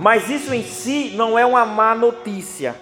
Mas 0.00 0.30
isso 0.30 0.54
em 0.54 0.62
si 0.62 1.12
não 1.16 1.38
é 1.38 1.44
uma 1.44 1.64
má 1.64 1.94
notícia. 1.94 2.74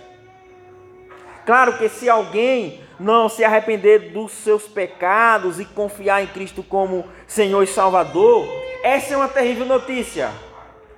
Claro 1.47 1.79
que 1.79 1.89
se 1.89 2.09
alguém 2.09 2.81
não 2.99 3.29
se 3.29 3.45
arrepender 3.45 4.13
dos 4.13 4.33
seus 4.33 4.65
pecados 4.67 5.61
e 5.61 5.65
confiar 5.65 6.23
em 6.23 6.27
Cristo 6.27 6.63
como 6.63 7.05
Senhor 7.27 7.63
e 7.63 7.67
Salvador, 7.67 8.47
essa 8.83 9.15
é 9.15 9.17
uma 9.17 9.29
terrível 9.29 9.67
notícia. 9.67 10.31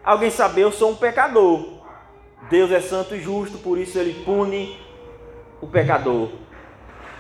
Alguém 0.04 0.30
saber, 0.30 0.62
eu 0.62 0.72
sou 0.72 0.90
um 0.90 0.96
pecador. 0.96 1.78
Deus 2.48 2.70
é 2.70 2.80
santo 2.80 3.14
e 3.14 3.20
justo, 3.20 3.58
por 3.58 3.78
isso 3.78 3.98
ele 3.98 4.24
pune 4.24 4.78
o 5.60 5.66
pecador. 5.66 6.30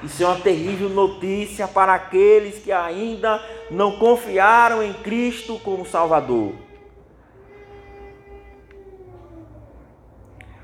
Isso 0.02 0.22
é 0.22 0.26
uma 0.26 0.40
terrível 0.40 0.88
notícia 0.88 1.66
para 1.66 1.92
aqueles 1.92 2.58
que 2.58 2.70
ainda 2.70 3.42
não 3.70 3.98
confiaram 3.98 4.82
em 4.82 4.92
Cristo 4.92 5.58
como 5.58 5.84
Salvador. 5.84 6.52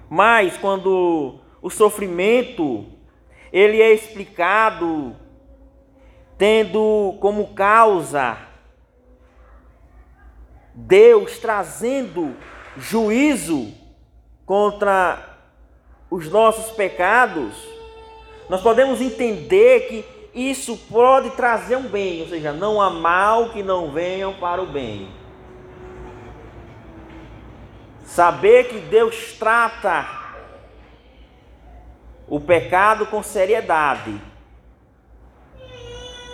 Mas 0.08 0.56
quando 0.56 1.40
o 1.60 1.68
sofrimento 1.68 2.86
ele 3.54 3.80
é 3.80 3.94
explicado 3.94 5.14
tendo 6.36 7.16
como 7.20 7.54
causa 7.54 8.36
Deus 10.74 11.38
trazendo 11.38 12.36
juízo 12.76 13.72
contra 14.44 15.38
os 16.10 16.28
nossos 16.28 16.72
pecados, 16.72 17.54
nós 18.48 18.60
podemos 18.60 19.00
entender 19.00 19.86
que 19.86 20.04
isso 20.34 20.76
pode 20.90 21.30
trazer 21.30 21.76
um 21.76 21.88
bem, 21.88 22.22
ou 22.22 22.28
seja, 22.28 22.52
não 22.52 22.82
há 22.82 22.90
mal 22.90 23.50
que 23.50 23.62
não 23.62 23.92
venham 23.92 24.34
para 24.34 24.60
o 24.60 24.66
bem. 24.66 25.08
Saber 28.02 28.64
que 28.64 28.80
Deus 28.80 29.34
trata 29.38 30.23
o 32.28 32.40
pecado 32.40 33.06
com 33.06 33.22
seriedade. 33.22 34.20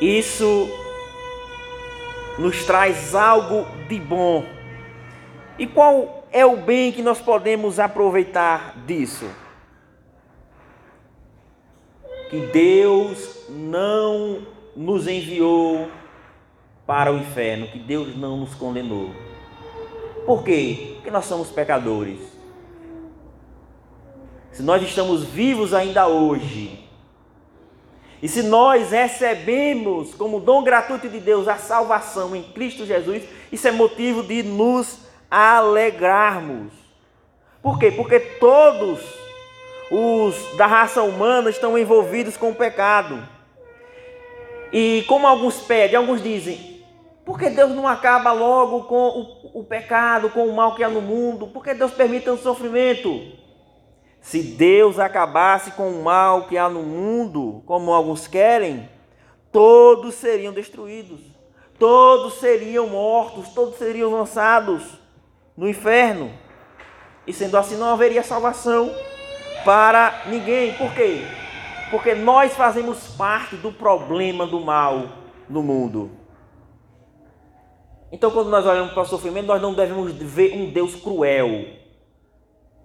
Isso 0.00 0.68
nos 2.38 2.64
traz 2.64 3.14
algo 3.14 3.66
de 3.88 4.00
bom. 4.00 4.44
E 5.58 5.66
qual 5.66 6.26
é 6.32 6.44
o 6.46 6.56
bem 6.56 6.90
que 6.90 7.02
nós 7.02 7.20
podemos 7.20 7.78
aproveitar 7.78 8.76
disso? 8.86 9.28
Que 12.30 12.40
Deus 12.46 13.46
não 13.48 14.46
nos 14.76 15.06
enviou 15.06 15.90
para 16.86 17.12
o 17.12 17.18
inferno, 17.18 17.66
que 17.66 17.78
Deus 17.78 18.16
não 18.16 18.38
nos 18.38 18.54
condenou. 18.54 19.10
Por 20.24 20.42
quê? 20.44 20.92
Porque 20.94 21.10
nós 21.10 21.26
somos 21.26 21.50
pecadores 21.50 22.39
se 24.52 24.62
nós 24.62 24.82
estamos 24.82 25.24
vivos 25.24 25.72
ainda 25.72 26.06
hoje, 26.06 26.80
e 28.22 28.28
se 28.28 28.42
nós 28.42 28.90
recebemos 28.90 30.14
como 30.14 30.40
dom 30.40 30.62
gratuito 30.62 31.08
de 31.08 31.20
Deus 31.20 31.48
a 31.48 31.56
salvação 31.56 32.36
em 32.36 32.42
Cristo 32.42 32.84
Jesus, 32.84 33.22
isso 33.50 33.66
é 33.66 33.70
motivo 33.70 34.22
de 34.22 34.42
nos 34.42 34.98
alegrarmos. 35.30 36.72
Por 37.62 37.78
quê? 37.78 37.90
Porque 37.90 38.20
todos 38.20 39.00
os 39.90 40.56
da 40.56 40.66
raça 40.66 41.02
humana 41.02 41.48
estão 41.48 41.78
envolvidos 41.78 42.36
com 42.36 42.50
o 42.50 42.54
pecado. 42.54 43.26
E 44.72 45.04
como 45.08 45.26
alguns 45.26 45.60
pedem, 45.60 45.96
alguns 45.96 46.22
dizem, 46.22 46.84
por 47.24 47.38
que 47.38 47.48
Deus 47.48 47.70
não 47.70 47.88
acaba 47.88 48.32
logo 48.32 48.84
com 48.84 49.08
o, 49.54 49.60
o 49.60 49.64
pecado, 49.64 50.30
com 50.30 50.46
o 50.46 50.54
mal 50.54 50.74
que 50.74 50.84
há 50.84 50.88
no 50.88 51.00
mundo? 51.00 51.46
Por 51.46 51.64
que 51.64 51.74
Deus 51.74 51.92
permite 51.92 52.28
o 52.28 52.36
sofrimento? 52.36 53.20
Se 54.20 54.42
Deus 54.42 54.98
acabasse 54.98 55.72
com 55.72 55.90
o 55.90 56.02
mal 56.02 56.46
que 56.46 56.58
há 56.58 56.68
no 56.68 56.82
mundo, 56.82 57.62
como 57.66 57.92
alguns 57.92 58.26
querem, 58.26 58.88
todos 59.50 60.14
seriam 60.14 60.52
destruídos, 60.52 61.20
todos 61.78 62.34
seriam 62.34 62.86
mortos, 62.86 63.48
todos 63.50 63.76
seriam 63.76 64.12
lançados 64.12 64.82
no 65.56 65.68
inferno. 65.68 66.30
E 67.26 67.32
sendo 67.32 67.56
assim, 67.56 67.76
não 67.76 67.88
haveria 67.88 68.22
salvação 68.22 68.94
para 69.64 70.22
ninguém. 70.26 70.74
Por 70.74 70.92
quê? 70.94 71.22
Porque 71.90 72.14
nós 72.14 72.52
fazemos 72.52 73.08
parte 73.16 73.56
do 73.56 73.72
problema 73.72 74.46
do 74.46 74.60
mal 74.60 75.08
no 75.48 75.62
mundo. 75.62 76.10
Então, 78.12 78.30
quando 78.30 78.50
nós 78.50 78.66
olhamos 78.66 78.92
para 78.92 79.02
o 79.02 79.06
sofrimento, 79.06 79.46
nós 79.46 79.62
não 79.62 79.72
devemos 79.72 80.12
ver 80.12 80.54
um 80.54 80.70
Deus 80.70 80.96
cruel 80.96 81.66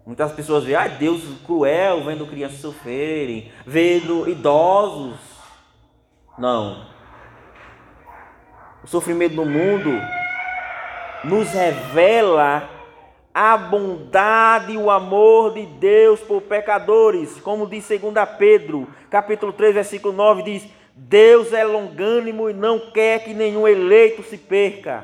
Muitas 0.06 0.32
pessoas 0.34 0.64
veem, 0.64 0.76
ah, 0.76 0.88
Deus 0.88 1.24
cruel, 1.44 2.04
vendo 2.04 2.28
crianças 2.28 2.60
sofrerem, 2.60 3.52
vendo 3.66 4.30
idosos. 4.30 5.18
Não. 6.38 6.86
O 8.84 8.88
sofrimento 8.88 9.36
no 9.36 9.46
mundo 9.46 9.90
nos 11.24 11.50
revela 11.50 12.70
a 13.34 13.58
bondade 13.58 14.74
e 14.74 14.78
o 14.78 14.92
amor 14.92 15.56
de 15.56 15.66
Deus 15.66 16.20
por 16.20 16.44
pecadores, 16.44 17.40
como 17.42 17.68
diz 17.68 17.88
2 17.88 18.02
Pedro, 18.38 18.88
capítulo 19.10 19.52
3, 19.52 19.74
versículo 19.74 20.14
9, 20.14 20.44
diz: 20.44 20.68
Deus 20.94 21.52
é 21.52 21.64
longânimo 21.64 22.48
e 22.48 22.54
não 22.54 22.92
quer 22.92 23.24
que 23.24 23.34
nenhum 23.34 23.68
eleito 23.68 24.22
se 24.22 24.38
perca, 24.38 25.04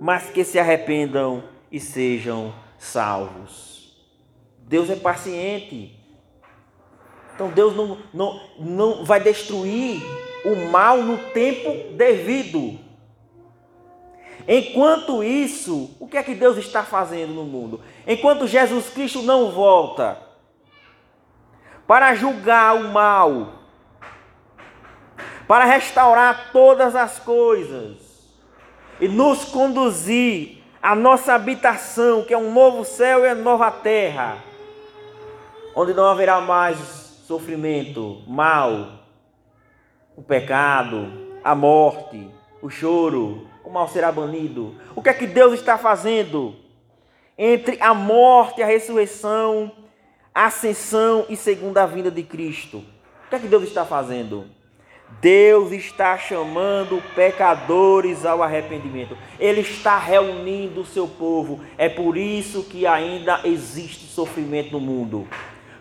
mas 0.00 0.28
que 0.28 0.42
se 0.42 0.58
arrependam 0.58 1.44
e 1.70 1.78
sejam 1.78 2.52
salvos. 2.76 3.69
Deus 4.70 4.88
é 4.88 4.94
paciente. 4.94 5.98
Então 7.34 7.48
Deus 7.48 7.74
não, 7.74 7.98
não, 8.14 8.40
não 8.56 9.04
vai 9.04 9.18
destruir 9.18 10.00
o 10.44 10.54
mal 10.70 10.98
no 10.98 11.18
tempo 11.32 11.92
devido. 11.96 12.78
Enquanto 14.46 15.24
isso, 15.24 15.90
o 15.98 16.06
que 16.06 16.16
é 16.16 16.22
que 16.22 16.36
Deus 16.36 16.56
está 16.56 16.84
fazendo 16.84 17.34
no 17.34 17.42
mundo? 17.42 17.80
Enquanto 18.06 18.46
Jesus 18.46 18.88
Cristo 18.90 19.22
não 19.22 19.50
volta 19.50 20.16
para 21.84 22.14
julgar 22.14 22.76
o 22.76 22.92
mal, 22.92 23.54
para 25.48 25.64
restaurar 25.64 26.50
todas 26.52 26.94
as 26.94 27.18
coisas 27.18 27.96
e 29.00 29.08
nos 29.08 29.46
conduzir 29.46 30.62
à 30.80 30.94
nossa 30.94 31.34
habitação, 31.34 32.22
que 32.22 32.32
é 32.32 32.38
um 32.38 32.54
novo 32.54 32.84
céu 32.84 33.24
e 33.24 33.32
uma 33.32 33.34
nova 33.34 33.68
terra, 33.72 34.49
onde 35.74 35.94
não 35.94 36.04
haverá 36.04 36.40
mais 36.40 36.78
sofrimento, 37.26 38.22
mal, 38.26 39.00
o 40.16 40.22
pecado, 40.22 41.38
a 41.42 41.54
morte, 41.54 42.28
o 42.60 42.68
choro, 42.68 43.46
o 43.64 43.70
mal 43.70 43.88
será 43.88 44.10
banido. 44.10 44.74
O 44.94 45.02
que 45.02 45.08
é 45.08 45.14
que 45.14 45.26
Deus 45.26 45.54
está 45.54 45.78
fazendo? 45.78 46.56
Entre 47.38 47.80
a 47.80 47.94
morte, 47.94 48.62
a 48.62 48.66
ressurreição, 48.66 49.72
a 50.34 50.46
ascensão 50.46 51.24
e 51.28 51.36
segunda 51.36 51.86
vinda 51.86 52.10
de 52.10 52.22
Cristo. 52.22 52.78
O 52.78 53.30
que 53.30 53.36
é 53.36 53.38
que 53.38 53.48
Deus 53.48 53.62
está 53.62 53.84
fazendo? 53.84 54.46
Deus 55.20 55.72
está 55.72 56.16
chamando 56.16 57.02
pecadores 57.14 58.24
ao 58.24 58.42
arrependimento. 58.42 59.16
Ele 59.38 59.60
está 59.60 59.98
reunindo 59.98 60.82
o 60.82 60.86
seu 60.86 61.08
povo. 61.08 61.60
É 61.76 61.88
por 61.88 62.16
isso 62.16 62.64
que 62.64 62.86
ainda 62.86 63.40
existe 63.44 64.06
sofrimento 64.06 64.72
no 64.72 64.80
mundo. 64.80 65.26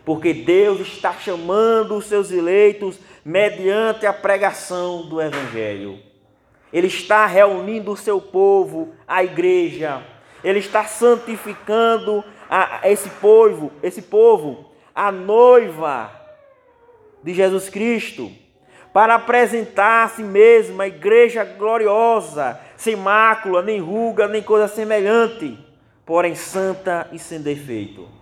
Porque 0.09 0.33
Deus 0.33 0.79
está 0.79 1.13
chamando 1.13 1.95
os 1.95 2.05
seus 2.05 2.31
eleitos 2.31 2.99
mediante 3.23 4.07
a 4.07 4.11
pregação 4.11 5.07
do 5.07 5.21
Evangelho. 5.21 5.99
Ele 6.73 6.87
está 6.87 7.27
reunindo 7.27 7.91
o 7.91 7.95
seu 7.95 8.19
povo, 8.19 8.91
a 9.07 9.23
igreja. 9.23 10.01
Ele 10.43 10.57
está 10.57 10.83
santificando 10.85 12.23
a, 12.49 12.89
esse 12.89 13.07
povo, 13.07 13.71
esse 13.83 14.01
povo, 14.01 14.71
a 14.95 15.11
noiva 15.11 16.11
de 17.23 17.31
Jesus 17.31 17.69
Cristo, 17.69 18.31
para 18.91 19.13
apresentar 19.13 20.05
a 20.05 20.09
si 20.09 20.23
mesma 20.23 20.85
a 20.85 20.87
igreja 20.87 21.43
gloriosa, 21.43 22.59
sem 22.75 22.95
mácula, 22.95 23.61
nem 23.61 23.79
ruga, 23.79 24.27
nem 24.27 24.41
coisa 24.41 24.67
semelhante, 24.67 25.55
porém 26.03 26.33
santa 26.33 27.07
e 27.11 27.19
sem 27.19 27.39
defeito. 27.39 28.17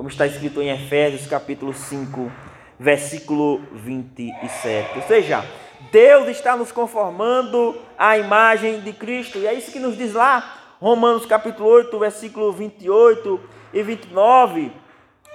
Como 0.00 0.08
está 0.08 0.26
escrito 0.26 0.62
em 0.62 0.70
Efésios 0.70 1.26
capítulo 1.26 1.74
5, 1.74 2.32
versículo 2.78 3.60
27. 3.70 4.96
Ou 4.96 5.02
seja, 5.02 5.44
Deus 5.92 6.26
está 6.28 6.56
nos 6.56 6.72
conformando 6.72 7.76
à 7.98 8.16
imagem 8.16 8.80
de 8.80 8.94
Cristo. 8.94 9.36
E 9.36 9.46
é 9.46 9.52
isso 9.52 9.70
que 9.70 9.78
nos 9.78 9.98
diz 9.98 10.14
lá, 10.14 10.74
Romanos 10.80 11.26
capítulo 11.26 11.68
8, 11.68 11.98
versículo 11.98 12.50
28 12.50 13.38
e 13.74 13.82
29. 13.82 14.72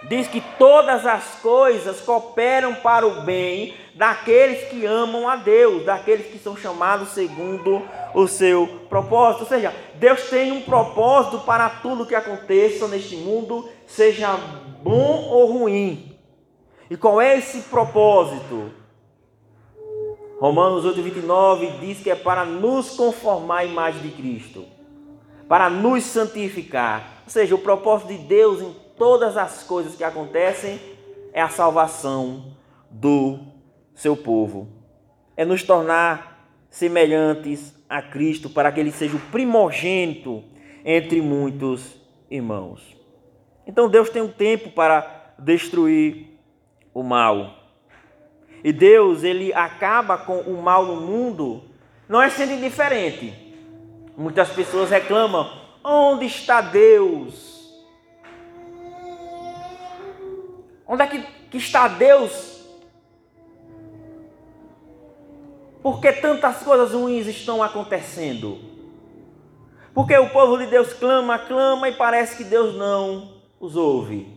Diz 0.08 0.28
que 0.28 0.42
todas 0.60 1.06
as 1.06 1.40
coisas 1.42 2.00
cooperam 2.02 2.76
para 2.76 3.08
o 3.08 3.22
bem 3.22 3.74
daqueles 3.96 4.70
que 4.70 4.86
amam 4.86 5.28
a 5.28 5.36
Deus, 5.36 5.84
daqueles 5.84 6.28
que 6.28 6.38
são 6.38 6.56
chamados 6.56 7.10
segundo 7.10 7.82
o 8.14 8.28
seu 8.28 8.68
propósito. 8.88 9.42
Ou 9.42 9.48
seja, 9.48 9.74
Deus 9.96 10.30
tem 10.30 10.52
um 10.52 10.62
propósito 10.62 11.40
para 11.40 11.70
tudo 11.70 12.06
que 12.06 12.14
aconteça 12.14 12.88
neste 12.88 13.16
mundo, 13.16 13.68
seja 13.88 14.36
bom 14.84 15.28
ou 15.30 15.60
ruim. 15.60 16.16
E 16.90 16.96
qual 16.96 17.20
é 17.20 17.38
esse 17.38 17.62
propósito? 17.64 18.72
Romanos 20.40 20.86
8, 20.86 21.02
29 21.02 21.68
diz 21.80 22.00
que 22.02 22.12
é 22.12 22.16
para 22.16 22.46
nos 22.46 22.92
conformar 22.92 23.60
à 23.60 23.66
imagem 23.66 24.02
de 24.02 24.10
Cristo, 24.10 24.66
para 25.48 25.68
nos 25.68 26.04
santificar. 26.04 27.24
Ou 27.24 27.32
seja, 27.32 27.56
o 27.56 27.60
propósito 27.60 28.10
de 28.10 28.20
Deus 28.20 28.62
em 28.62 28.85
todas 28.98 29.38
as 29.38 29.64
coisas 29.64 29.96
que 29.96 30.04
acontecem 30.04 30.80
é 31.34 31.42
a 31.42 31.50
salvação 31.50 32.56
do 32.90 33.40
seu 33.94 34.16
povo. 34.16 34.68
É 35.36 35.44
nos 35.44 35.64
tornar 35.64 36.50
semelhantes 36.70 37.74
a 37.90 38.02
Cristo, 38.02 38.50
para 38.50 38.72
que 38.72 38.80
ele 38.80 38.92
seja 38.92 39.16
o 39.16 39.32
primogênito 39.32 40.44
entre 40.84 41.22
muitos 41.22 41.98
irmãos. 42.30 42.96
Então 43.66 43.90
Deus 43.90 44.10
tem 44.10 44.22
um 44.22 44.32
tempo 44.32 44.70
para 44.72 45.34
destruir 45.38 46.38
o 46.94 47.04
mal. 47.04 47.54
E 48.64 48.72
Deus, 48.74 49.24
ele 49.24 49.54
acaba 49.54 50.18
com 50.18 50.40
o 50.40 50.62
mal 50.62 50.86
no 50.86 51.02
mundo, 51.02 51.64
não 52.10 52.22
é 52.22 52.30
sendo 52.30 52.54
indiferente. 52.54 53.34
Muitas 54.18 54.50
pessoas 54.50 54.90
reclamam: 54.90 55.52
onde 55.84 56.26
está 56.26 56.62
Deus? 56.62 57.55
Onde 60.88 61.04
é 61.04 61.08
que, 61.08 61.22
que 61.50 61.58
está 61.58 61.88
Deus? 61.88 62.64
Por 65.82 66.00
que 66.02 66.12
tantas 66.14 66.58
coisas 66.64 66.94
ruins 66.94 67.28
estão 67.28 67.62
acontecendo? 67.62 68.60
Porque 69.94 70.18
o 70.18 70.30
povo 70.30 70.58
de 70.58 70.66
Deus 70.66 70.94
clama, 70.94 71.40
clama 71.40 71.88
e 71.90 71.96
parece 71.96 72.38
que 72.38 72.44
Deus 72.44 72.76
não 72.76 73.36
os 73.60 73.76
ouve. 73.76 74.36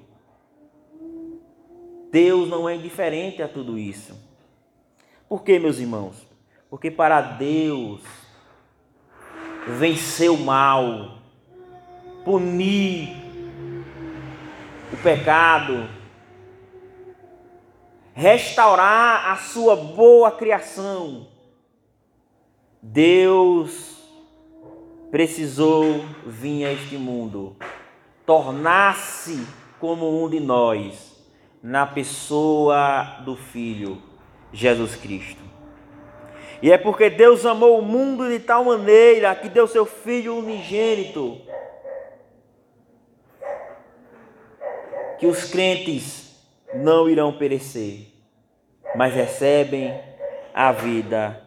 Deus 2.10 2.48
não 2.48 2.68
é 2.68 2.74
indiferente 2.74 3.42
a 3.42 3.48
tudo 3.48 3.78
isso. 3.78 4.14
Por 5.28 5.42
quê, 5.42 5.58
meus 5.58 5.78
irmãos? 5.78 6.16
Porque 6.70 6.90
para 6.90 7.20
Deus 7.20 8.00
vencer 9.78 10.30
o 10.30 10.38
mal, 10.38 11.18
punir 12.24 13.16
o 14.92 14.96
pecado, 15.02 15.88
restaurar 18.18 19.30
a 19.30 19.36
sua 19.36 19.76
boa 19.76 20.32
criação, 20.32 21.28
Deus 22.82 23.96
precisou 25.08 26.04
vir 26.26 26.64
a 26.64 26.72
este 26.72 26.96
mundo, 26.96 27.56
tornar-se 28.26 29.46
como 29.78 30.24
um 30.24 30.28
de 30.28 30.40
nós 30.40 31.16
na 31.62 31.86
pessoa 31.86 33.20
do 33.24 33.36
Filho, 33.36 34.02
Jesus 34.52 34.96
Cristo. 34.96 35.40
E 36.60 36.72
é 36.72 36.76
porque 36.76 37.08
Deus 37.08 37.46
amou 37.46 37.78
o 37.78 37.82
mundo 37.82 38.28
de 38.28 38.40
tal 38.40 38.64
maneira 38.64 39.32
que 39.36 39.48
deu 39.48 39.68
seu 39.68 39.86
Filho 39.86 40.38
unigênito, 40.38 41.40
que 45.20 45.26
os 45.28 45.44
crentes 45.44 46.27
não 46.74 47.08
irão 47.08 47.32
perecer, 47.32 48.08
mas 48.94 49.14
recebem 49.14 49.98
a 50.54 50.72
vida 50.72 51.42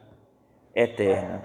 eterna. 0.75 1.43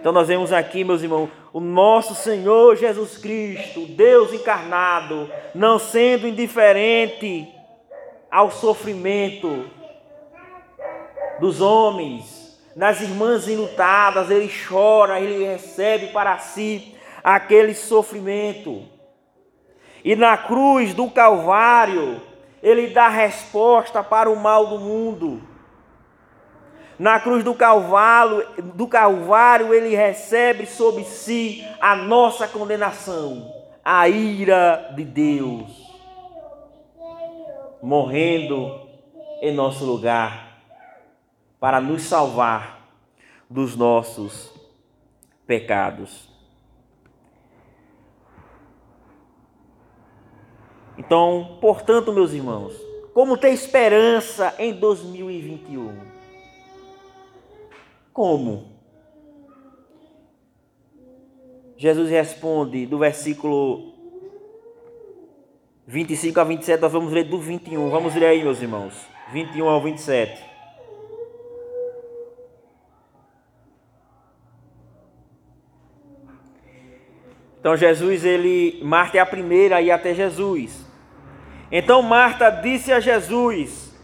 Então 0.00 0.12
nós 0.12 0.28
vemos 0.28 0.52
aqui, 0.52 0.84
meus 0.84 1.02
irmãos, 1.02 1.28
o 1.52 1.60
nosso 1.60 2.14
Senhor 2.14 2.76
Jesus 2.76 3.18
Cristo, 3.18 3.86
Deus 3.86 4.32
encarnado, 4.32 5.30
não 5.54 5.78
sendo 5.78 6.28
indiferente 6.28 7.48
ao 8.30 8.50
sofrimento 8.50 9.68
dos 11.40 11.60
homens, 11.60 12.58
nas 12.76 13.00
irmãs 13.00 13.48
enlutadas, 13.48 14.30
ele 14.30 14.50
chora, 14.68 15.20
ele 15.20 15.44
recebe 15.44 16.08
para 16.08 16.38
si 16.38 16.94
aquele 17.24 17.74
sofrimento. 17.74 18.82
E 20.04 20.14
na 20.14 20.36
cruz 20.36 20.94
do 20.94 21.10
Calvário, 21.10 22.20
ele 22.62 22.88
dá 22.88 23.08
resposta 23.08 24.02
para 24.02 24.30
o 24.30 24.36
mal 24.36 24.66
do 24.66 24.78
mundo. 24.78 25.42
Na 26.98 27.20
cruz 27.20 27.44
do 27.44 27.54
Calvário, 27.54 28.44
do 28.74 28.88
Calvário, 28.88 29.72
ele 29.72 29.94
recebe 29.94 30.66
sobre 30.66 31.04
si 31.04 31.64
a 31.80 31.94
nossa 31.94 32.48
condenação, 32.48 33.54
a 33.84 34.08
ira 34.08 34.92
de 34.96 35.04
Deus, 35.04 35.70
morrendo 37.80 38.88
em 39.40 39.54
nosso 39.54 39.84
lugar 39.84 40.58
para 41.60 41.80
nos 41.80 42.02
salvar 42.02 42.80
dos 43.48 43.76
nossos 43.76 44.52
pecados. 45.46 46.27
Então, 50.98 51.56
portanto, 51.60 52.12
meus 52.12 52.32
irmãos, 52.32 52.74
como 53.14 53.38
ter 53.38 53.50
esperança 53.50 54.54
em 54.58 54.72
2021? 54.72 55.96
Como? 58.12 58.76
Jesus 61.76 62.10
responde 62.10 62.84
do 62.84 62.98
versículo 62.98 63.94
25 65.86 66.40
a 66.40 66.44
27, 66.44 66.80
nós 66.80 66.92
vamos 66.92 67.12
ler 67.12 67.24
do 67.24 67.38
21. 67.38 67.88
Vamos 67.88 68.14
ler 68.16 68.26
aí, 68.26 68.42
meus 68.42 68.60
irmãos. 68.60 68.94
21 69.32 69.68
ao 69.68 69.80
27. 69.80 70.44
Então 77.60 77.76
Jesus, 77.76 78.24
ele, 78.24 78.80
Marta 78.82 79.18
é 79.18 79.20
a 79.20 79.26
primeira 79.26 79.76
a 79.76 79.82
ir 79.82 79.90
até 79.90 80.12
Jesus. 80.12 80.87
Então 81.70 82.02
Marta 82.02 82.50
disse 82.50 82.92
a 82.92 83.00
Jesus: 83.00 83.94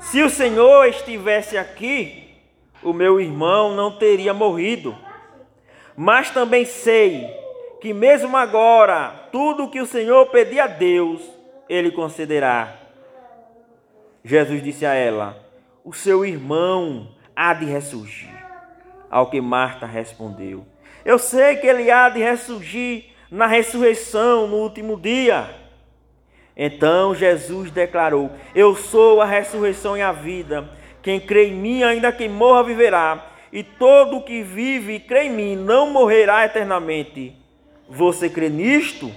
Se 0.00 0.22
o 0.22 0.30
Senhor 0.30 0.86
estivesse 0.86 1.56
aqui, 1.56 2.34
o 2.82 2.92
meu 2.92 3.20
irmão 3.20 3.74
não 3.74 3.96
teria 3.96 4.34
morrido. 4.34 4.96
Mas 5.96 6.30
também 6.30 6.64
sei 6.64 7.26
que 7.80 7.94
mesmo 7.94 8.36
agora, 8.36 9.28
tudo 9.30 9.70
que 9.70 9.80
o 9.80 9.86
Senhor 9.86 10.26
pedir 10.26 10.58
a 10.58 10.66
Deus, 10.66 11.22
ele 11.68 11.90
concederá. 11.90 12.76
Jesus 14.24 14.62
disse 14.62 14.84
a 14.84 14.94
ela: 14.94 15.38
O 15.84 15.92
seu 15.92 16.24
irmão 16.24 17.14
há 17.36 17.54
de 17.54 17.66
ressurgir. 17.66 18.34
Ao 19.10 19.30
que 19.30 19.40
Marta 19.40 19.86
respondeu: 19.86 20.66
Eu 21.04 21.18
sei 21.18 21.56
que 21.56 21.66
ele 21.66 21.90
há 21.90 22.08
de 22.08 22.20
ressurgir 22.20 23.04
na 23.30 23.46
ressurreição 23.46 24.48
no 24.48 24.56
último 24.56 24.96
dia. 24.96 25.63
Então 26.56 27.14
Jesus 27.14 27.70
declarou: 27.70 28.30
Eu 28.54 28.74
sou 28.76 29.20
a 29.20 29.24
ressurreição 29.24 29.96
e 29.96 30.02
a 30.02 30.12
vida. 30.12 30.68
Quem 31.02 31.20
crê 31.20 31.48
em 31.48 31.54
mim, 31.54 31.82
ainda 31.82 32.12
que 32.12 32.28
morra, 32.28 32.62
viverá. 32.62 33.30
E 33.52 33.62
todo 33.62 34.22
que 34.22 34.42
vive 34.42 34.94
e 34.94 35.00
crê 35.00 35.24
em 35.24 35.30
mim 35.30 35.56
não 35.56 35.90
morrerá 35.90 36.44
eternamente. 36.44 37.36
Você 37.88 38.28
crê 38.28 38.48
nisto? 38.48 39.10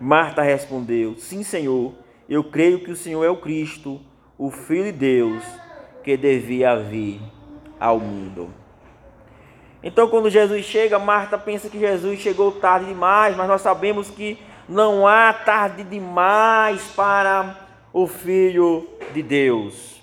Marta 0.00 0.42
respondeu: 0.42 1.16
Sim, 1.16 1.42
Senhor. 1.42 1.94
Eu 2.28 2.42
creio 2.42 2.80
que 2.80 2.90
o 2.90 2.96
Senhor 2.96 3.24
é 3.24 3.30
o 3.30 3.36
Cristo, 3.36 4.00
o 4.36 4.50
Filho 4.50 4.84
de 4.84 4.92
Deus, 4.92 5.44
que 6.02 6.16
devia 6.16 6.74
vir 6.76 7.20
ao 7.78 8.00
mundo. 8.00 8.50
Então, 9.80 10.08
quando 10.08 10.28
Jesus 10.28 10.64
chega, 10.64 10.98
Marta 10.98 11.38
pensa 11.38 11.68
que 11.68 11.78
Jesus 11.78 12.18
chegou 12.18 12.50
tarde 12.50 12.86
demais, 12.86 13.36
mas 13.36 13.46
nós 13.46 13.60
sabemos 13.60 14.10
que 14.10 14.36
não 14.68 15.06
há 15.06 15.32
tarde 15.32 15.84
demais 15.84 16.82
para 16.94 17.56
o 17.92 18.06
Filho 18.06 18.88
de 19.12 19.22
Deus. 19.22 20.02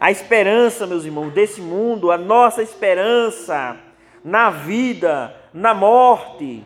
A 0.00 0.10
esperança, 0.10 0.86
meus 0.86 1.04
irmãos, 1.04 1.32
desse 1.32 1.60
mundo, 1.60 2.10
a 2.10 2.16
nossa 2.16 2.62
esperança 2.62 3.76
na 4.24 4.50
vida, 4.50 5.34
na 5.52 5.74
morte 5.74 6.64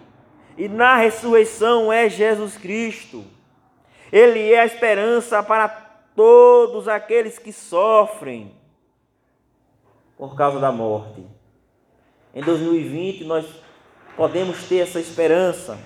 e 0.57 0.69
na 0.69 0.97
ressurreição 0.97 1.93
é 1.93 2.09
Jesus 2.09 2.57
Cristo. 2.57 3.25
Ele 4.11 4.53
é 4.53 4.61
a 4.61 4.67
esperança 4.67 5.43
para 5.43 5.69
todos 6.15 6.89
aqueles 6.89 7.39
que 7.39 7.53
sofrem 7.53 8.55
por 10.19 10.37
causa 10.37 10.61
da 10.61 10.71
morte. 10.71 11.25
Em 12.35 12.43
2020 12.43 13.25
nós 13.25 13.47
podemos 14.17 14.69
ter 14.69 14.79
essa 14.79 15.01
esperança, 15.01 15.79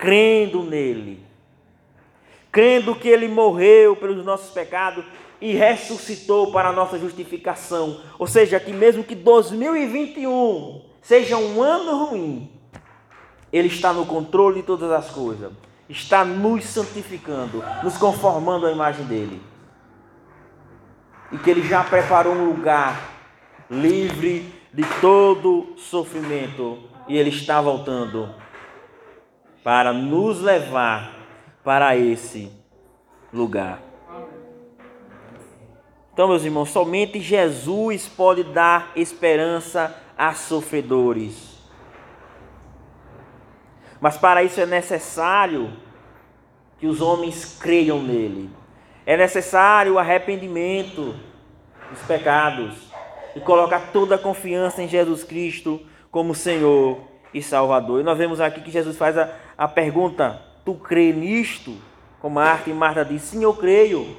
crendo 0.00 0.64
nele, 0.64 1.24
crendo 2.50 2.96
que 2.96 3.08
ele 3.08 3.28
morreu 3.28 3.94
pelos 3.94 4.24
nossos 4.24 4.50
pecados 4.50 5.04
e 5.40 5.52
ressuscitou 5.52 6.50
para 6.50 6.70
a 6.70 6.72
nossa 6.72 6.98
justificação. 6.98 8.00
Ou 8.18 8.26
seja, 8.26 8.58
que 8.58 8.72
mesmo 8.72 9.04
que 9.04 9.14
2021 9.14 10.82
seja 11.00 11.36
um 11.36 11.62
ano 11.62 12.06
ruim, 12.06 12.50
ele 13.52 13.68
está 13.68 13.92
no 13.92 14.04
controle 14.04 14.62
de 14.62 14.66
todas 14.66 14.90
as 14.90 15.10
coisas 15.10 15.52
está 15.90 16.24
nos 16.24 16.64
santificando, 16.64 17.64
nos 17.82 17.98
conformando 17.98 18.66
à 18.66 18.72
imagem 18.72 19.04
dele. 19.06 19.42
E 21.32 21.38
que 21.38 21.50
ele 21.50 21.66
já 21.66 21.82
preparou 21.82 22.32
um 22.32 22.44
lugar 22.44 23.12
livre 23.68 24.52
de 24.72 24.84
todo 25.00 25.74
sofrimento 25.76 26.78
e 27.08 27.16
ele 27.16 27.30
está 27.30 27.60
voltando 27.60 28.32
para 29.62 29.92
nos 29.92 30.40
levar 30.40 31.12
para 31.62 31.96
esse 31.96 32.50
lugar. 33.32 33.80
Então, 36.12 36.28
meus 36.28 36.44
irmãos, 36.44 36.70
somente 36.70 37.20
Jesus 37.20 38.08
pode 38.08 38.44
dar 38.44 38.92
esperança 38.96 39.96
a 40.18 40.34
sofredores. 40.34 41.58
Mas 44.00 44.16
para 44.16 44.42
isso 44.42 44.60
é 44.60 44.66
necessário 44.66 45.72
que 46.78 46.86
os 46.86 47.00
homens 47.00 47.58
creiam 47.60 48.02
nele. 48.02 48.50
É 49.06 49.16
necessário 49.16 49.94
o 49.94 49.98
arrependimento 49.98 51.14
dos 51.90 52.00
pecados 52.06 52.74
e 53.34 53.40
colocar 53.40 53.90
toda 53.92 54.14
a 54.14 54.18
confiança 54.18 54.82
em 54.82 54.88
Jesus 54.88 55.22
Cristo 55.22 55.80
como 56.10 56.34
Senhor 56.34 57.00
e 57.32 57.42
Salvador. 57.42 58.00
E 58.00 58.04
nós 58.04 58.18
vemos 58.18 58.40
aqui 58.40 58.60
que 58.60 58.70
Jesus 58.70 58.96
faz 58.96 59.16
a, 59.16 59.32
a 59.60 59.68
pergunta: 59.68 60.40
Tu 60.64 60.72
crê 60.72 61.12
nisto? 61.12 61.76
Como 62.18 62.36
Marta 62.36 62.70
e 62.70 62.72
Marta 62.72 63.04
diz: 63.04 63.20
Sim, 63.20 63.44
eu 63.44 63.52
creio. 63.52 64.16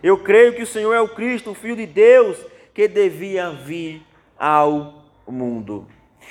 Eu 0.00 0.22
creio 0.22 0.54
que 0.54 0.62
o 0.62 0.66
Senhor 0.66 0.94
é 0.94 1.00
o 1.00 1.08
Cristo, 1.08 1.50
o 1.50 1.54
Filho 1.54 1.74
de 1.74 1.84
Deus, 1.84 2.38
que 2.72 2.86
devia 2.86 3.50
vir 3.50 4.06
ao 4.38 5.02
mundo. 5.26 5.88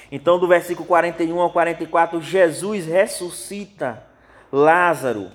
Então, 0.10 0.40
do 0.40 0.48
versículo 0.48 0.88
41 0.88 1.38
ao 1.38 1.50
44, 1.52 2.22
Jesus 2.22 2.86
ressuscita 2.86 4.02
Lázaro. 4.50 5.30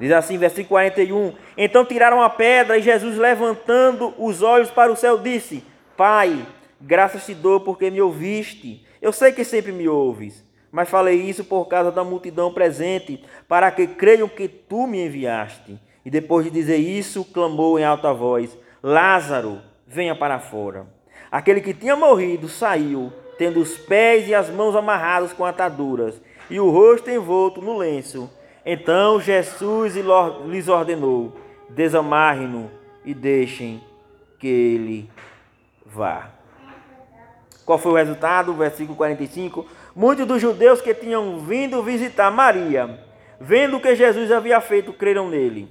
Diz 0.00 0.10
assim, 0.10 0.36
versículo 0.36 0.70
41: 0.70 1.32
Então 1.56 1.84
tiraram 1.84 2.20
a 2.20 2.28
pedra 2.28 2.76
e 2.76 2.82
Jesus, 2.82 3.16
levantando 3.16 4.12
os 4.18 4.42
olhos 4.42 4.68
para 4.68 4.90
o 4.90 4.96
céu, 4.96 5.16
disse: 5.16 5.62
Pai, 5.96 6.44
graças 6.80 7.24
te 7.24 7.34
dou 7.34 7.60
porque 7.60 7.88
me 7.88 8.02
ouviste. 8.02 8.84
Eu 9.04 9.12
sei 9.12 9.32
que 9.32 9.44
sempre 9.44 9.70
me 9.70 9.86
ouves, 9.86 10.42
mas 10.72 10.88
falei 10.88 11.20
isso 11.20 11.44
por 11.44 11.66
causa 11.66 11.92
da 11.92 12.02
multidão 12.02 12.50
presente, 12.54 13.22
para 13.46 13.70
que 13.70 13.86
creiam 13.86 14.26
que 14.26 14.48
tu 14.48 14.86
me 14.86 15.04
enviaste. 15.04 15.78
E 16.06 16.08
depois 16.08 16.46
de 16.46 16.50
dizer 16.50 16.78
isso, 16.78 17.22
clamou 17.22 17.78
em 17.78 17.84
alta 17.84 18.14
voz: 18.14 18.56
Lázaro, 18.82 19.60
venha 19.86 20.16
para 20.16 20.40
fora. 20.40 20.86
Aquele 21.30 21.60
que 21.60 21.74
tinha 21.74 21.94
morrido 21.94 22.48
saiu, 22.48 23.12
tendo 23.36 23.60
os 23.60 23.76
pés 23.76 24.26
e 24.26 24.34
as 24.34 24.48
mãos 24.48 24.74
amarrados 24.74 25.34
com 25.34 25.44
ataduras 25.44 26.18
e 26.48 26.58
o 26.58 26.70
rosto 26.70 27.10
envolto 27.10 27.60
no 27.60 27.76
lenço. 27.76 28.30
Então 28.64 29.20
Jesus 29.20 29.96
lhes 30.46 30.68
ordenou: 30.68 31.36
desamarrem-no 31.68 32.70
e 33.04 33.12
deixem 33.12 33.84
que 34.38 34.48
ele 34.48 35.10
vá. 35.84 36.33
Qual 37.64 37.78
foi 37.78 37.92
o 37.92 37.96
resultado? 37.96 38.52
Versículo 38.54 38.96
45. 38.96 39.66
Muitos 39.94 40.26
dos 40.26 40.40
judeus 40.40 40.80
que 40.80 40.92
tinham 40.94 41.38
vindo 41.40 41.82
visitar 41.82 42.30
Maria, 42.30 42.98
vendo 43.40 43.76
o 43.76 43.80
que 43.80 43.94
Jesus 43.94 44.30
havia 44.30 44.60
feito, 44.60 44.92
creram 44.92 45.28
nele. 45.28 45.68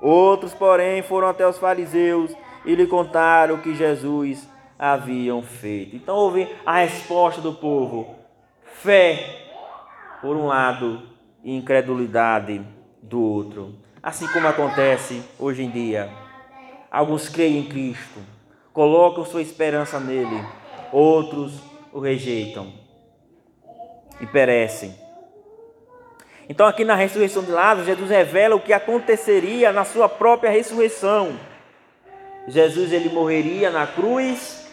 Outros, 0.00 0.54
porém, 0.54 1.02
foram 1.02 1.28
até 1.28 1.46
os 1.46 1.58
fariseus 1.58 2.32
e 2.64 2.74
lhe 2.74 2.86
contaram 2.86 3.58
que 3.58 3.74
Jesus 3.74 4.48
haviam 4.78 5.42
feito. 5.42 5.96
Então 5.96 6.14
houve 6.14 6.48
a 6.64 6.78
resposta 6.78 7.40
do 7.40 7.52
povo: 7.52 8.14
fé 8.64 9.48
por 10.20 10.36
um 10.36 10.46
lado 10.46 11.02
e 11.42 11.56
incredulidade 11.56 12.62
do 13.02 13.20
outro. 13.20 13.74
Assim 14.02 14.28
como 14.28 14.46
acontece 14.46 15.22
hoje 15.38 15.62
em 15.62 15.70
dia. 15.70 16.08
Alguns 16.90 17.28
creem 17.28 17.58
em 17.58 17.68
Cristo, 17.68 18.20
colocam 18.72 19.24
sua 19.24 19.42
esperança 19.42 20.00
nele, 20.00 20.42
outros 20.92 21.60
o 21.92 22.00
rejeitam 22.00 22.72
e 24.20 24.26
perecem. 24.26 24.94
Então, 26.48 26.66
aqui 26.66 26.84
na 26.84 26.94
ressurreição 26.94 27.42
de 27.42 27.50
Lázaro, 27.50 27.86
Jesus 27.86 28.10
revela 28.10 28.56
o 28.56 28.60
que 28.60 28.72
aconteceria 28.72 29.70
na 29.72 29.84
sua 29.84 30.08
própria 30.08 30.50
ressurreição. 30.50 31.38
Jesus 32.46 32.92
ele 32.92 33.10
morreria 33.10 33.70
na 33.70 33.86
cruz 33.86 34.66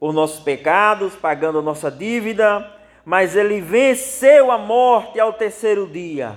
por 0.00 0.12
nossos 0.12 0.40
pecados, 0.40 1.14
pagando 1.14 1.60
a 1.60 1.62
nossa 1.62 1.88
dívida, 1.88 2.68
mas 3.04 3.36
ele 3.36 3.60
venceu 3.60 4.50
a 4.50 4.58
morte 4.58 5.20
ao 5.20 5.32
terceiro 5.32 5.86
dia. 5.86 6.36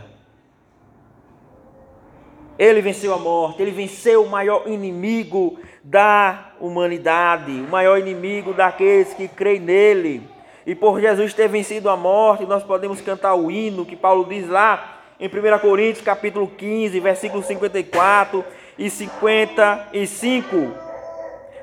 Ele 2.59 2.81
venceu 2.81 3.13
a 3.13 3.17
morte, 3.17 3.63
ele 3.63 3.71
venceu 3.71 4.23
o 4.23 4.29
maior 4.29 4.67
inimigo 4.67 5.59
da 5.87 6.49
humanidade, 6.59 7.51
o 7.51 7.69
maior 7.69 7.99
inimigo 7.99 8.53
daqueles 8.53 9.13
que 9.13 9.27
creem 9.27 9.59
nele. 9.59 10.27
e 10.65 10.73
por 10.73 10.99
Jesus 10.99 11.31
ter 11.31 11.47
vencido 11.47 11.91
a 11.91 11.95
morte, 11.95 12.43
nós 12.43 12.63
podemos 12.63 12.99
cantar 13.01 13.35
o 13.35 13.51
hino 13.51 13.85
que 13.85 13.95
Paulo 13.95 14.25
diz 14.25 14.49
lá 14.49 14.97
em 15.19 15.27
1 15.27 15.59
Coríntios 15.59 16.03
capítulo 16.03 16.47
15, 16.47 16.99
versículo 16.99 17.43
54 17.43 18.43
e 18.79 18.89
55. 18.89 20.73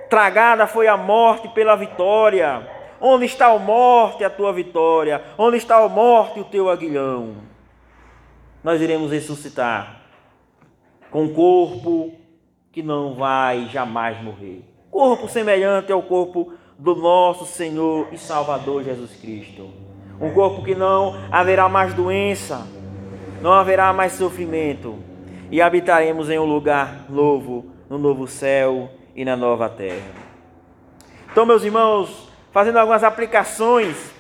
Tragada 0.09 0.69
foi 0.69 0.87
a 0.87 0.97
morte 0.97 1.49
pela 1.49 1.75
vitória. 1.75 2.65
Onde 3.01 3.25
está 3.25 3.47
a 3.49 3.59
morte, 3.59 4.23
a 4.23 4.31
tua 4.31 4.53
vitória? 4.53 5.21
Onde 5.37 5.57
está 5.57 5.79
a 5.79 5.89
morte, 5.89 6.39
o 6.39 6.45
teu 6.45 6.71
aguilhão? 6.71 7.39
Nós 8.63 8.81
iremos 8.81 9.11
ressuscitar 9.11 10.01
com 11.11 11.29
corpo 11.35 12.22
que 12.73 12.83
não 12.83 13.15
vai 13.15 13.69
jamais 13.69 14.21
morrer. 14.23 14.65
Corpo 14.91 15.29
semelhante 15.29 15.93
ao 15.93 16.03
corpo 16.03 16.55
do 16.79 16.97
nosso 16.97 17.45
Senhor 17.45 18.09
e 18.11 18.19
Salvador 18.19 18.83
Jesus 18.83 19.15
Cristo. 19.21 19.71
Um 20.19 20.33
corpo 20.33 20.65
que 20.65 20.75
não 20.75 21.15
haverá 21.31 21.69
mais 21.69 21.93
doença, 21.93 22.67
não 23.43 23.53
haverá 23.53 23.93
mais 23.93 24.13
sofrimento, 24.13 24.99
e 25.51 25.61
habitaremos 25.61 26.31
em 26.31 26.39
um 26.39 26.45
lugar 26.45 27.07
novo, 27.11 27.67
no 27.91 27.99
novo 27.99 28.27
céu 28.27 28.91
e 29.15 29.25
na 29.25 29.37
nova 29.37 29.69
terra. 29.69 30.11
Então, 31.31 31.45
meus 31.45 31.63
irmãos, 31.63 32.29
fazendo 32.51 32.79
algumas 32.79 33.05
aplicações, 33.05 34.13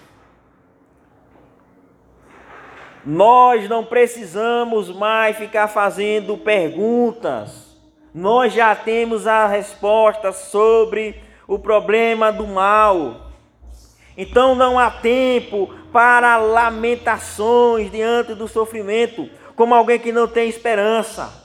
nós 3.04 3.68
não 3.68 3.84
precisamos 3.84 4.94
mais 4.94 5.36
ficar 5.36 5.68
fazendo 5.68 6.36
perguntas, 6.36 7.71
nós 8.14 8.52
já 8.52 8.74
temos 8.74 9.26
a 9.26 9.46
resposta 9.46 10.32
sobre 10.32 11.22
o 11.46 11.58
problema 11.58 12.30
do 12.30 12.46
mal. 12.46 13.32
Então 14.16 14.54
não 14.54 14.78
há 14.78 14.90
tempo 14.90 15.72
para 15.92 16.36
lamentações 16.36 17.90
diante 17.90 18.34
do 18.34 18.46
sofrimento, 18.46 19.28
como 19.56 19.74
alguém 19.74 19.98
que 19.98 20.12
não 20.12 20.28
tem 20.28 20.48
esperança. 20.48 21.40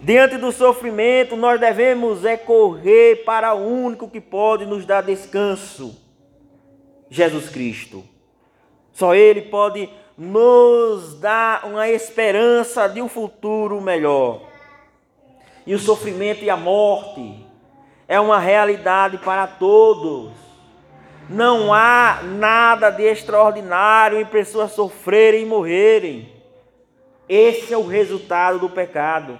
Diante 0.00 0.36
do 0.36 0.52
sofrimento, 0.52 1.34
nós 1.36 1.58
devemos 1.58 2.24
é 2.24 2.36
correr 2.36 3.24
para 3.24 3.52
o 3.52 3.66
único 3.66 4.08
que 4.08 4.20
pode 4.20 4.64
nos 4.64 4.86
dar 4.86 5.02
descanso: 5.02 6.00
Jesus 7.10 7.48
Cristo. 7.48 8.04
Só 8.92 9.14
Ele 9.14 9.42
pode 9.42 9.88
nos 10.16 11.14
dar 11.18 11.64
uma 11.64 11.88
esperança 11.88 12.88
de 12.88 13.02
um 13.02 13.08
futuro 13.08 13.80
melhor. 13.80 14.47
E 15.68 15.74
o 15.74 15.78
sofrimento 15.78 16.42
e 16.42 16.48
a 16.48 16.56
morte 16.56 17.46
é 18.08 18.18
uma 18.18 18.38
realidade 18.38 19.18
para 19.18 19.46
todos. 19.46 20.32
Não 21.28 21.74
há 21.74 22.20
nada 22.22 22.88
de 22.88 23.02
extraordinário 23.02 24.18
em 24.18 24.24
pessoas 24.24 24.72
sofrerem 24.72 25.42
e 25.42 25.44
morrerem. 25.44 26.32
Esse 27.28 27.74
é 27.74 27.76
o 27.76 27.86
resultado 27.86 28.58
do 28.58 28.70
pecado. 28.70 29.38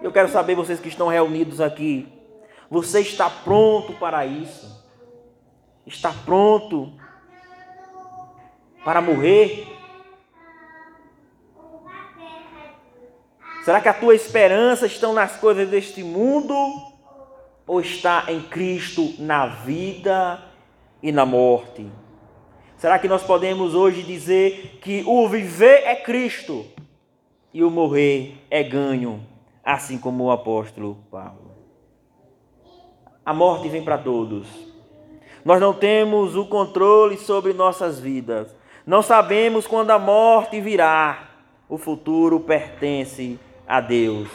Eu 0.00 0.10
quero 0.10 0.30
saber, 0.30 0.54
vocês 0.54 0.80
que 0.80 0.88
estão 0.88 1.08
reunidos 1.08 1.60
aqui, 1.60 2.08
você 2.70 3.00
está 3.00 3.28
pronto 3.28 3.92
para 3.92 4.24
isso? 4.24 4.82
Está 5.86 6.14
pronto 6.24 6.94
para 8.82 9.02
morrer? 9.02 9.68
Será 13.66 13.80
que 13.80 13.88
a 13.88 13.92
tua 13.92 14.14
esperança 14.14 14.86
estão 14.86 15.12
nas 15.12 15.38
coisas 15.38 15.68
deste 15.68 16.00
mundo 16.04 16.54
ou 17.66 17.80
está 17.80 18.26
em 18.28 18.40
Cristo 18.40 19.14
na 19.18 19.48
vida 19.48 20.40
e 21.02 21.10
na 21.10 21.26
morte? 21.26 21.84
Será 22.76 22.96
que 22.96 23.08
nós 23.08 23.24
podemos 23.24 23.74
hoje 23.74 24.04
dizer 24.04 24.78
que 24.80 25.02
o 25.04 25.28
viver 25.28 25.82
é 25.84 25.96
Cristo 25.96 26.64
e 27.52 27.64
o 27.64 27.68
morrer 27.68 28.40
é 28.48 28.62
ganho, 28.62 29.26
assim 29.64 29.98
como 29.98 30.26
o 30.26 30.30
apóstolo 30.30 30.98
Paulo? 31.10 31.56
A 33.24 33.34
morte 33.34 33.68
vem 33.68 33.82
para 33.82 33.98
todos. 33.98 34.46
Nós 35.44 35.60
não 35.60 35.74
temos 35.74 36.36
o 36.36 36.46
controle 36.46 37.18
sobre 37.18 37.52
nossas 37.52 37.98
vidas. 37.98 38.46
Não 38.86 39.02
sabemos 39.02 39.66
quando 39.66 39.90
a 39.90 39.98
morte 39.98 40.60
virá. 40.60 41.30
O 41.68 41.76
futuro 41.76 42.38
pertence 42.38 43.40
a 43.66 43.80
Deus. 43.80 44.28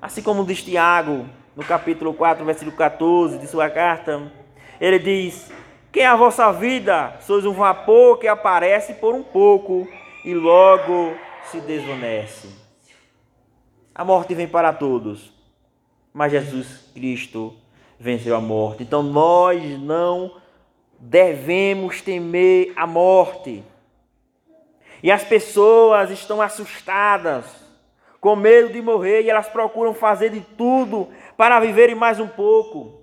Assim 0.00 0.22
como 0.22 0.44
diz 0.44 0.62
Tiago, 0.62 1.26
no 1.54 1.64
capítulo 1.64 2.12
4, 2.14 2.44
versículo 2.44 2.76
14 2.76 3.38
de 3.38 3.46
sua 3.46 3.70
carta, 3.70 4.30
ele 4.80 4.98
diz: 4.98 5.50
Que 5.90 6.02
a 6.02 6.14
vossa 6.14 6.52
vida 6.52 7.16
sois 7.20 7.44
um 7.44 7.52
vapor 7.52 8.18
que 8.18 8.28
aparece 8.28 8.94
por 8.94 9.14
um 9.14 9.22
pouco 9.22 9.88
e 10.24 10.34
logo 10.34 11.14
se 11.50 11.60
desvanece. 11.60 12.48
A 13.94 14.04
morte 14.04 14.34
vem 14.34 14.46
para 14.46 14.72
todos, 14.72 15.32
mas 16.12 16.32
Jesus 16.32 16.90
Cristo 16.92 17.54
venceu 17.98 18.36
a 18.36 18.40
morte. 18.40 18.82
Então 18.82 19.02
nós 19.02 19.62
não 19.80 20.36
devemos 20.98 22.02
temer 22.02 22.72
a 22.76 22.86
morte. 22.86 23.64
E 25.02 25.10
as 25.10 25.24
pessoas 25.24 26.10
estão 26.10 26.42
assustadas, 26.42 27.44
com 28.26 28.34
medo 28.34 28.72
de 28.72 28.82
morrer, 28.82 29.22
e 29.22 29.30
elas 29.30 29.48
procuram 29.48 29.94
fazer 29.94 30.30
de 30.30 30.40
tudo 30.40 31.06
para 31.36 31.60
viverem 31.60 31.94
mais 31.94 32.18
um 32.18 32.26
pouco, 32.26 33.00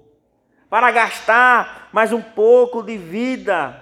para 0.70 0.92
gastar 0.92 1.88
mais 1.94 2.12
um 2.12 2.22
pouco 2.22 2.84
de 2.84 2.98
vida, 2.98 3.74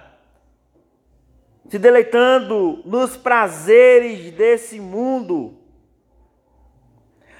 se 1.68 1.80
deleitando 1.80 2.80
nos 2.84 3.16
prazeres 3.16 4.30
desse 4.30 4.78
mundo. 4.78 5.58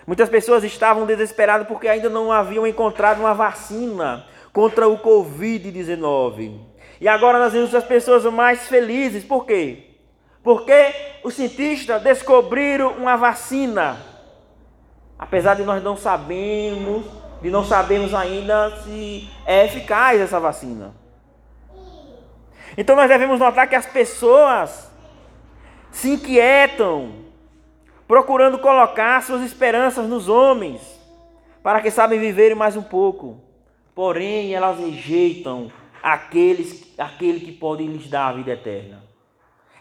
Muitas 0.04 0.28
pessoas 0.28 0.64
estavam 0.64 1.06
desesperadas 1.06 1.68
porque 1.68 1.86
ainda 1.86 2.08
não 2.08 2.32
haviam 2.32 2.66
encontrado 2.66 3.20
uma 3.20 3.34
vacina 3.34 4.26
contra 4.52 4.88
o 4.88 4.98
Covid-19. 4.98 6.58
E 7.00 7.06
agora 7.06 7.38
nós 7.38 7.52
vemos 7.52 7.72
as 7.72 7.84
pessoas 7.84 8.24
mais 8.24 8.66
felizes. 8.66 9.22
Por 9.22 9.46
quê? 9.46 9.91
Porque 10.42 10.94
os 11.22 11.34
cientistas 11.34 12.02
descobriram 12.02 12.92
uma 12.92 13.16
vacina 13.16 14.12
Apesar 15.22 15.54
de 15.54 15.62
nós 15.62 15.80
não 15.80 15.96
sabemos, 15.96 17.06
de 17.40 17.48
não 17.48 17.64
sabemos 17.64 18.12
ainda 18.12 18.76
se 18.78 19.30
é 19.46 19.66
eficaz 19.66 20.20
essa 20.20 20.40
vacina. 20.40 20.92
Então 22.76 22.96
nós 22.96 23.08
devemos 23.08 23.38
notar 23.38 23.68
que 23.68 23.76
as 23.76 23.86
pessoas 23.86 24.90
se 25.92 26.10
inquietam, 26.10 27.12
procurando 28.08 28.58
colocar 28.58 29.22
suas 29.22 29.42
esperanças 29.42 30.08
nos 30.08 30.28
homens, 30.28 30.80
para 31.62 31.80
que 31.80 31.92
sabem 31.92 32.18
viver 32.18 32.56
mais 32.56 32.76
um 32.76 32.82
pouco. 32.82 33.40
Porém, 33.94 34.52
elas 34.52 34.76
rejeitam 34.76 35.70
aqueles, 36.02 36.98
aquele 36.98 37.38
que 37.38 37.52
pode 37.52 37.86
lhes 37.86 38.10
dar 38.10 38.26
a 38.26 38.32
vida 38.32 38.50
eterna. 38.50 39.11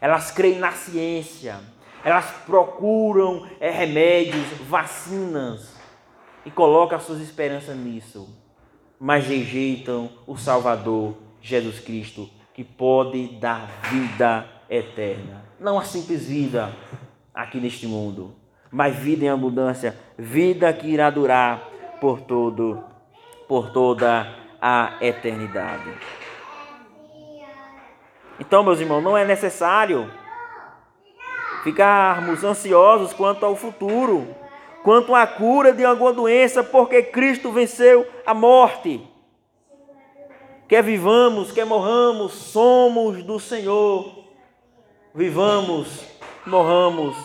Elas 0.02 0.32
creem 0.32 0.58
na 0.58 0.72
ciência, 0.72 1.60
elas 2.04 2.26
procuram 2.45 3.47
é, 3.60 3.70
remédios, 3.70 4.47
vacinas 4.68 5.76
e 6.43 6.49
colocam 6.49 6.97
as 6.97 7.04
suas 7.04 7.22
esperanças 7.22 7.78
nisso, 7.78 8.28
mas 8.99 9.28
rejeitam 9.28 10.10
o 10.26 10.36
Salvador 10.36 11.16
Jesus 11.39 11.80
Cristo, 11.80 12.28
que 12.54 12.64
pode 12.64 13.28
dar 13.39 13.68
vida 13.91 14.47
eterna. 14.68 15.45
Não 15.60 15.78
a 15.78 15.84
simples 15.84 16.26
vida 16.26 16.74
aqui 17.34 17.60
neste 17.60 17.86
mundo, 17.86 18.34
mas 18.72 18.95
vida 18.95 19.26
em 19.26 19.30
abundância, 19.30 19.95
vida 20.18 20.74
que 20.74 20.88
irá 20.88 21.12
durar 21.12 21.70
por 21.99 22.22
todo 22.22 22.84
por 23.47 23.70
toda 23.74 24.34
a 24.62 24.93
eternidade. 25.02 25.91
Então, 28.41 28.63
meus 28.63 28.79
irmãos, 28.79 29.03
não 29.03 29.15
é 29.15 29.23
necessário 29.23 30.11
ficarmos 31.63 32.43
ansiosos 32.43 33.13
quanto 33.13 33.45
ao 33.45 33.55
futuro, 33.55 34.35
quanto 34.81 35.13
à 35.13 35.27
cura 35.27 35.71
de 35.71 35.85
alguma 35.85 36.11
doença, 36.11 36.63
porque 36.63 37.03
Cristo 37.03 37.51
venceu 37.51 38.03
a 38.25 38.33
morte. 38.33 38.99
Quer 40.67 40.81
vivamos, 40.81 41.51
quer 41.51 41.65
morramos, 41.65 42.33
somos 42.33 43.21
do 43.23 43.39
Senhor. 43.39 44.11
Vivamos, 45.13 46.03
morramos 46.43 47.15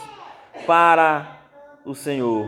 para 0.67 1.41
o 1.83 1.95
Senhor. 1.95 2.47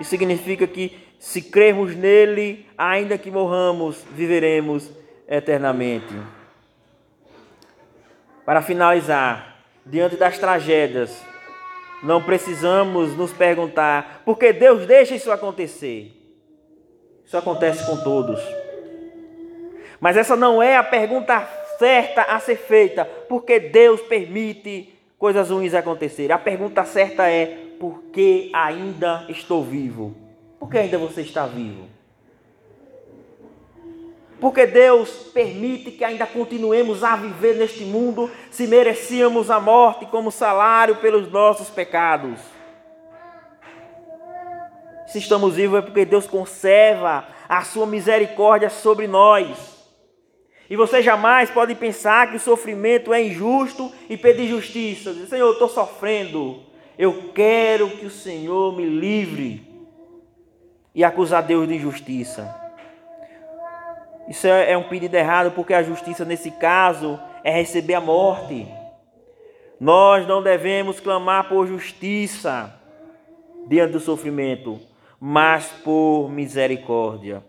Isso 0.00 0.10
significa 0.10 0.66
que 0.66 0.98
se 1.20 1.40
crermos 1.40 1.94
nele, 1.94 2.66
ainda 2.76 3.16
que 3.16 3.30
morramos, 3.30 4.04
viveremos 4.10 4.90
eternamente. 5.28 6.16
Para 8.48 8.62
finalizar, 8.62 9.58
diante 9.84 10.16
das 10.16 10.38
tragédias, 10.38 11.22
não 12.02 12.22
precisamos 12.22 13.14
nos 13.14 13.30
perguntar 13.30 14.22
por 14.24 14.38
que 14.38 14.54
Deus 14.54 14.86
deixa 14.86 15.14
isso 15.14 15.30
acontecer. 15.30 16.10
Isso 17.26 17.36
acontece 17.36 17.84
com 17.84 17.98
todos. 18.02 18.40
Mas 20.00 20.16
essa 20.16 20.34
não 20.34 20.62
é 20.62 20.78
a 20.78 20.82
pergunta 20.82 21.46
certa 21.78 22.22
a 22.22 22.40
ser 22.40 22.56
feita, 22.56 23.04
porque 23.04 23.60
Deus 23.60 24.00
permite 24.00 24.98
coisas 25.18 25.50
ruins 25.50 25.74
acontecerem. 25.74 26.32
A 26.32 26.38
pergunta 26.38 26.86
certa 26.86 27.28
é: 27.28 27.74
por 27.78 28.04
que 28.04 28.50
ainda 28.54 29.26
estou 29.28 29.62
vivo? 29.62 30.16
Por 30.58 30.70
que 30.70 30.78
ainda 30.78 30.96
você 30.96 31.20
está 31.20 31.44
vivo? 31.44 31.97
Porque 34.40 34.66
Deus 34.66 35.10
permite 35.34 35.90
que 35.90 36.04
ainda 36.04 36.26
continuemos 36.26 37.02
a 37.02 37.16
viver 37.16 37.56
neste 37.56 37.84
mundo 37.84 38.30
se 38.50 38.66
merecíamos 38.66 39.50
a 39.50 39.58
morte 39.58 40.06
como 40.06 40.30
salário 40.30 40.96
pelos 40.96 41.30
nossos 41.30 41.68
pecados. 41.68 42.38
Se 45.08 45.18
estamos 45.18 45.56
vivos 45.56 45.78
é 45.78 45.82
porque 45.82 46.04
Deus 46.04 46.26
conserva 46.26 47.26
a 47.48 47.62
sua 47.62 47.86
misericórdia 47.86 48.70
sobre 48.70 49.08
nós. 49.08 49.76
E 50.70 50.76
você 50.76 51.02
jamais 51.02 51.50
pode 51.50 51.74
pensar 51.74 52.30
que 52.30 52.36
o 52.36 52.40
sofrimento 52.40 53.12
é 53.12 53.22
injusto 53.22 53.90
e 54.08 54.16
pedir 54.16 54.48
justiça. 54.48 55.14
Dizer, 55.14 55.26
Senhor, 55.26 55.46
eu 55.46 55.52
estou 55.54 55.68
sofrendo. 55.68 56.62
Eu 56.98 57.32
quero 57.34 57.88
que 57.90 58.04
o 58.04 58.10
Senhor 58.10 58.76
me 58.76 58.84
livre. 58.84 59.66
E 60.94 61.02
acusar 61.02 61.42
Deus 61.42 61.66
de 61.66 61.74
injustiça. 61.74 62.67
Isso 64.28 64.46
é, 64.46 64.72
é 64.72 64.76
um 64.76 64.88
pedido 64.88 65.14
errado, 65.14 65.52
porque 65.52 65.72
a 65.72 65.82
justiça 65.82 66.24
nesse 66.24 66.50
caso 66.50 67.18
é 67.42 67.50
receber 67.50 67.94
a 67.94 68.00
morte. 68.00 68.68
Nós 69.80 70.26
não 70.26 70.42
devemos 70.42 71.00
clamar 71.00 71.48
por 71.48 71.66
justiça 71.66 72.74
diante 73.66 73.92
do 73.92 74.00
sofrimento, 74.00 74.78
mas 75.18 75.66
por 75.84 76.28
misericórdia. 76.28 77.42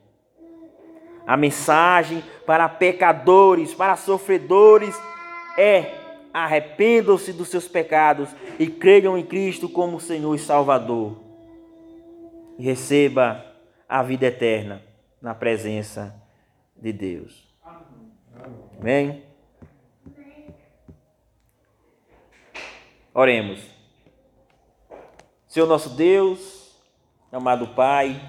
A 1.27 1.35
mensagem 1.35 2.23
para 2.45 2.69
pecadores, 2.69 3.73
para 3.73 3.95
sofredores 3.95 4.97
é: 5.57 5.93
arrependam-se 6.33 7.33
dos 7.33 7.49
seus 7.49 7.67
pecados 7.67 8.29
e 8.57 8.67
creiam 8.67 9.17
em 9.17 9.25
Cristo 9.25 9.67
como 9.67 9.99
Senhor 9.99 10.33
e 10.33 10.39
Salvador. 10.39 11.17
E 12.57 12.63
receba 12.63 13.45
a 13.87 14.01
vida 14.01 14.27
eterna 14.27 14.81
na 15.21 15.33
presença 15.33 16.18
de 16.81 16.93
Deus. 16.93 17.47
Amém? 18.79 19.23
Oremos. 23.13 23.59
Senhor 25.47 25.67
nosso 25.67 25.89
Deus, 25.89 26.75
amado 27.31 27.67
Pai, 27.69 28.21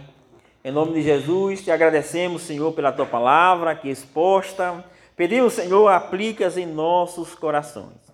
em 0.64 0.72
nome 0.72 0.94
de 0.94 1.03
Jesus, 1.03 1.62
te 1.62 1.70
agradecemos, 1.70 2.42
Senhor, 2.42 2.72
pela 2.72 2.90
tua 2.90 3.07
palavra 3.07 3.70
aqui 3.70 3.88
exposta. 3.88 4.84
Pedimos, 5.16 5.53
Senhor, 5.53 5.88
aplica-as 5.88 6.57
em 6.57 6.66
nossos 6.66 7.34
corações. 7.34 8.11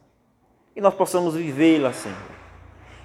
Que 0.74 0.80
nós 0.80 0.95
possamos 0.95 1.34
vivê-la, 1.34 1.93
Senhor. 1.93 2.16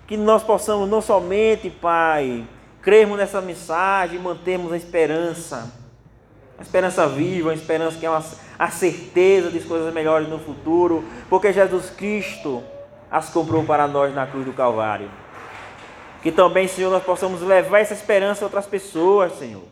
Que 0.06 0.18
nós 0.18 0.44
possamos 0.44 0.90
não 0.90 1.02
somente, 1.02 1.70
Pai, 1.70 2.48
crermos 2.82 3.18
nessa 3.18 3.40
mensagem 3.40 4.18
e 4.18 4.22
mantermos 4.22 4.74
a 4.74 4.78
esperança. 4.78 5.81
A 6.62 6.64
esperança 6.64 7.08
viva, 7.08 7.50
a 7.50 7.56
esperança 7.56 7.98
que 7.98 8.06
é 8.06 8.10
uma, 8.10 8.24
a 8.60 8.70
certeza 8.70 9.50
de 9.50 9.60
coisas 9.62 9.92
melhores 9.92 10.30
no 10.30 10.38
futuro, 10.38 11.04
porque 11.28 11.52
Jesus 11.52 11.90
Cristo 11.90 12.64
as 13.10 13.32
comprou 13.32 13.64
para 13.64 13.88
nós 13.88 14.14
na 14.14 14.28
cruz 14.28 14.46
do 14.46 14.54
Calvário. 14.54 15.10
Que 16.22 16.32
também, 16.32 16.68
Senhor, 16.68 16.92
nós 16.92 17.04
possamos 17.04 17.42
levar 17.42 17.80
essa 17.80 17.96
esperança 17.96 18.44
a 18.44 18.46
outras 18.46 18.68
pessoas, 18.68 19.40
Senhor. 19.40 19.64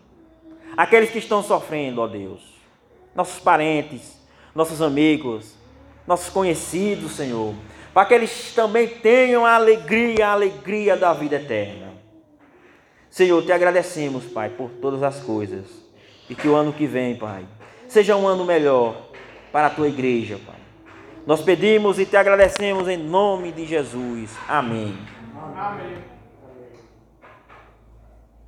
Aqueles 0.76 1.12
que 1.12 1.20
estão 1.20 1.44
sofrendo, 1.44 2.02
ó 2.02 2.08
Deus. 2.08 2.42
Nossos 3.14 3.40
parentes, 3.40 4.20
nossos 4.56 4.82
amigos, 4.82 5.54
nossos 6.08 6.30
conhecidos, 6.30 7.12
Senhor. 7.12 7.54
Para 7.94 8.08
que 8.08 8.16
eles 8.16 8.52
também 8.56 8.88
tenham 8.88 9.46
a 9.46 9.54
alegria, 9.54 10.28
a 10.28 10.32
alegria 10.32 10.98
da 10.98 11.14
vida 11.14 11.36
eterna. 11.36 11.94
Senhor, 13.12 13.46
te 13.46 13.52
agradecemos, 13.52 14.26
Pai, 14.26 14.50
por 14.50 14.72
todas 14.72 15.04
as 15.04 15.20
coisas. 15.20 15.88
E 16.30 16.36
que 16.36 16.48
o 16.48 16.56
ano 16.56 16.72
que 16.72 16.86
vem, 16.86 17.16
Pai, 17.16 17.44
seja 17.88 18.16
um 18.16 18.28
ano 18.28 18.46
melhor 18.46 18.96
para 19.52 19.68
a 19.68 19.70
tua 19.70 19.88
igreja, 19.88 20.40
Pai. 20.46 20.60
Nós 21.26 21.42
pedimos 21.42 22.00
e 22.00 22.06
te 22.06 22.16
agradecemos 22.16 22.88
em 22.88 22.98
nome 22.98 23.52
de 23.52 23.66
Jesus. 23.66 24.32
Amém. 24.48 24.98
Amém. 25.56 26.19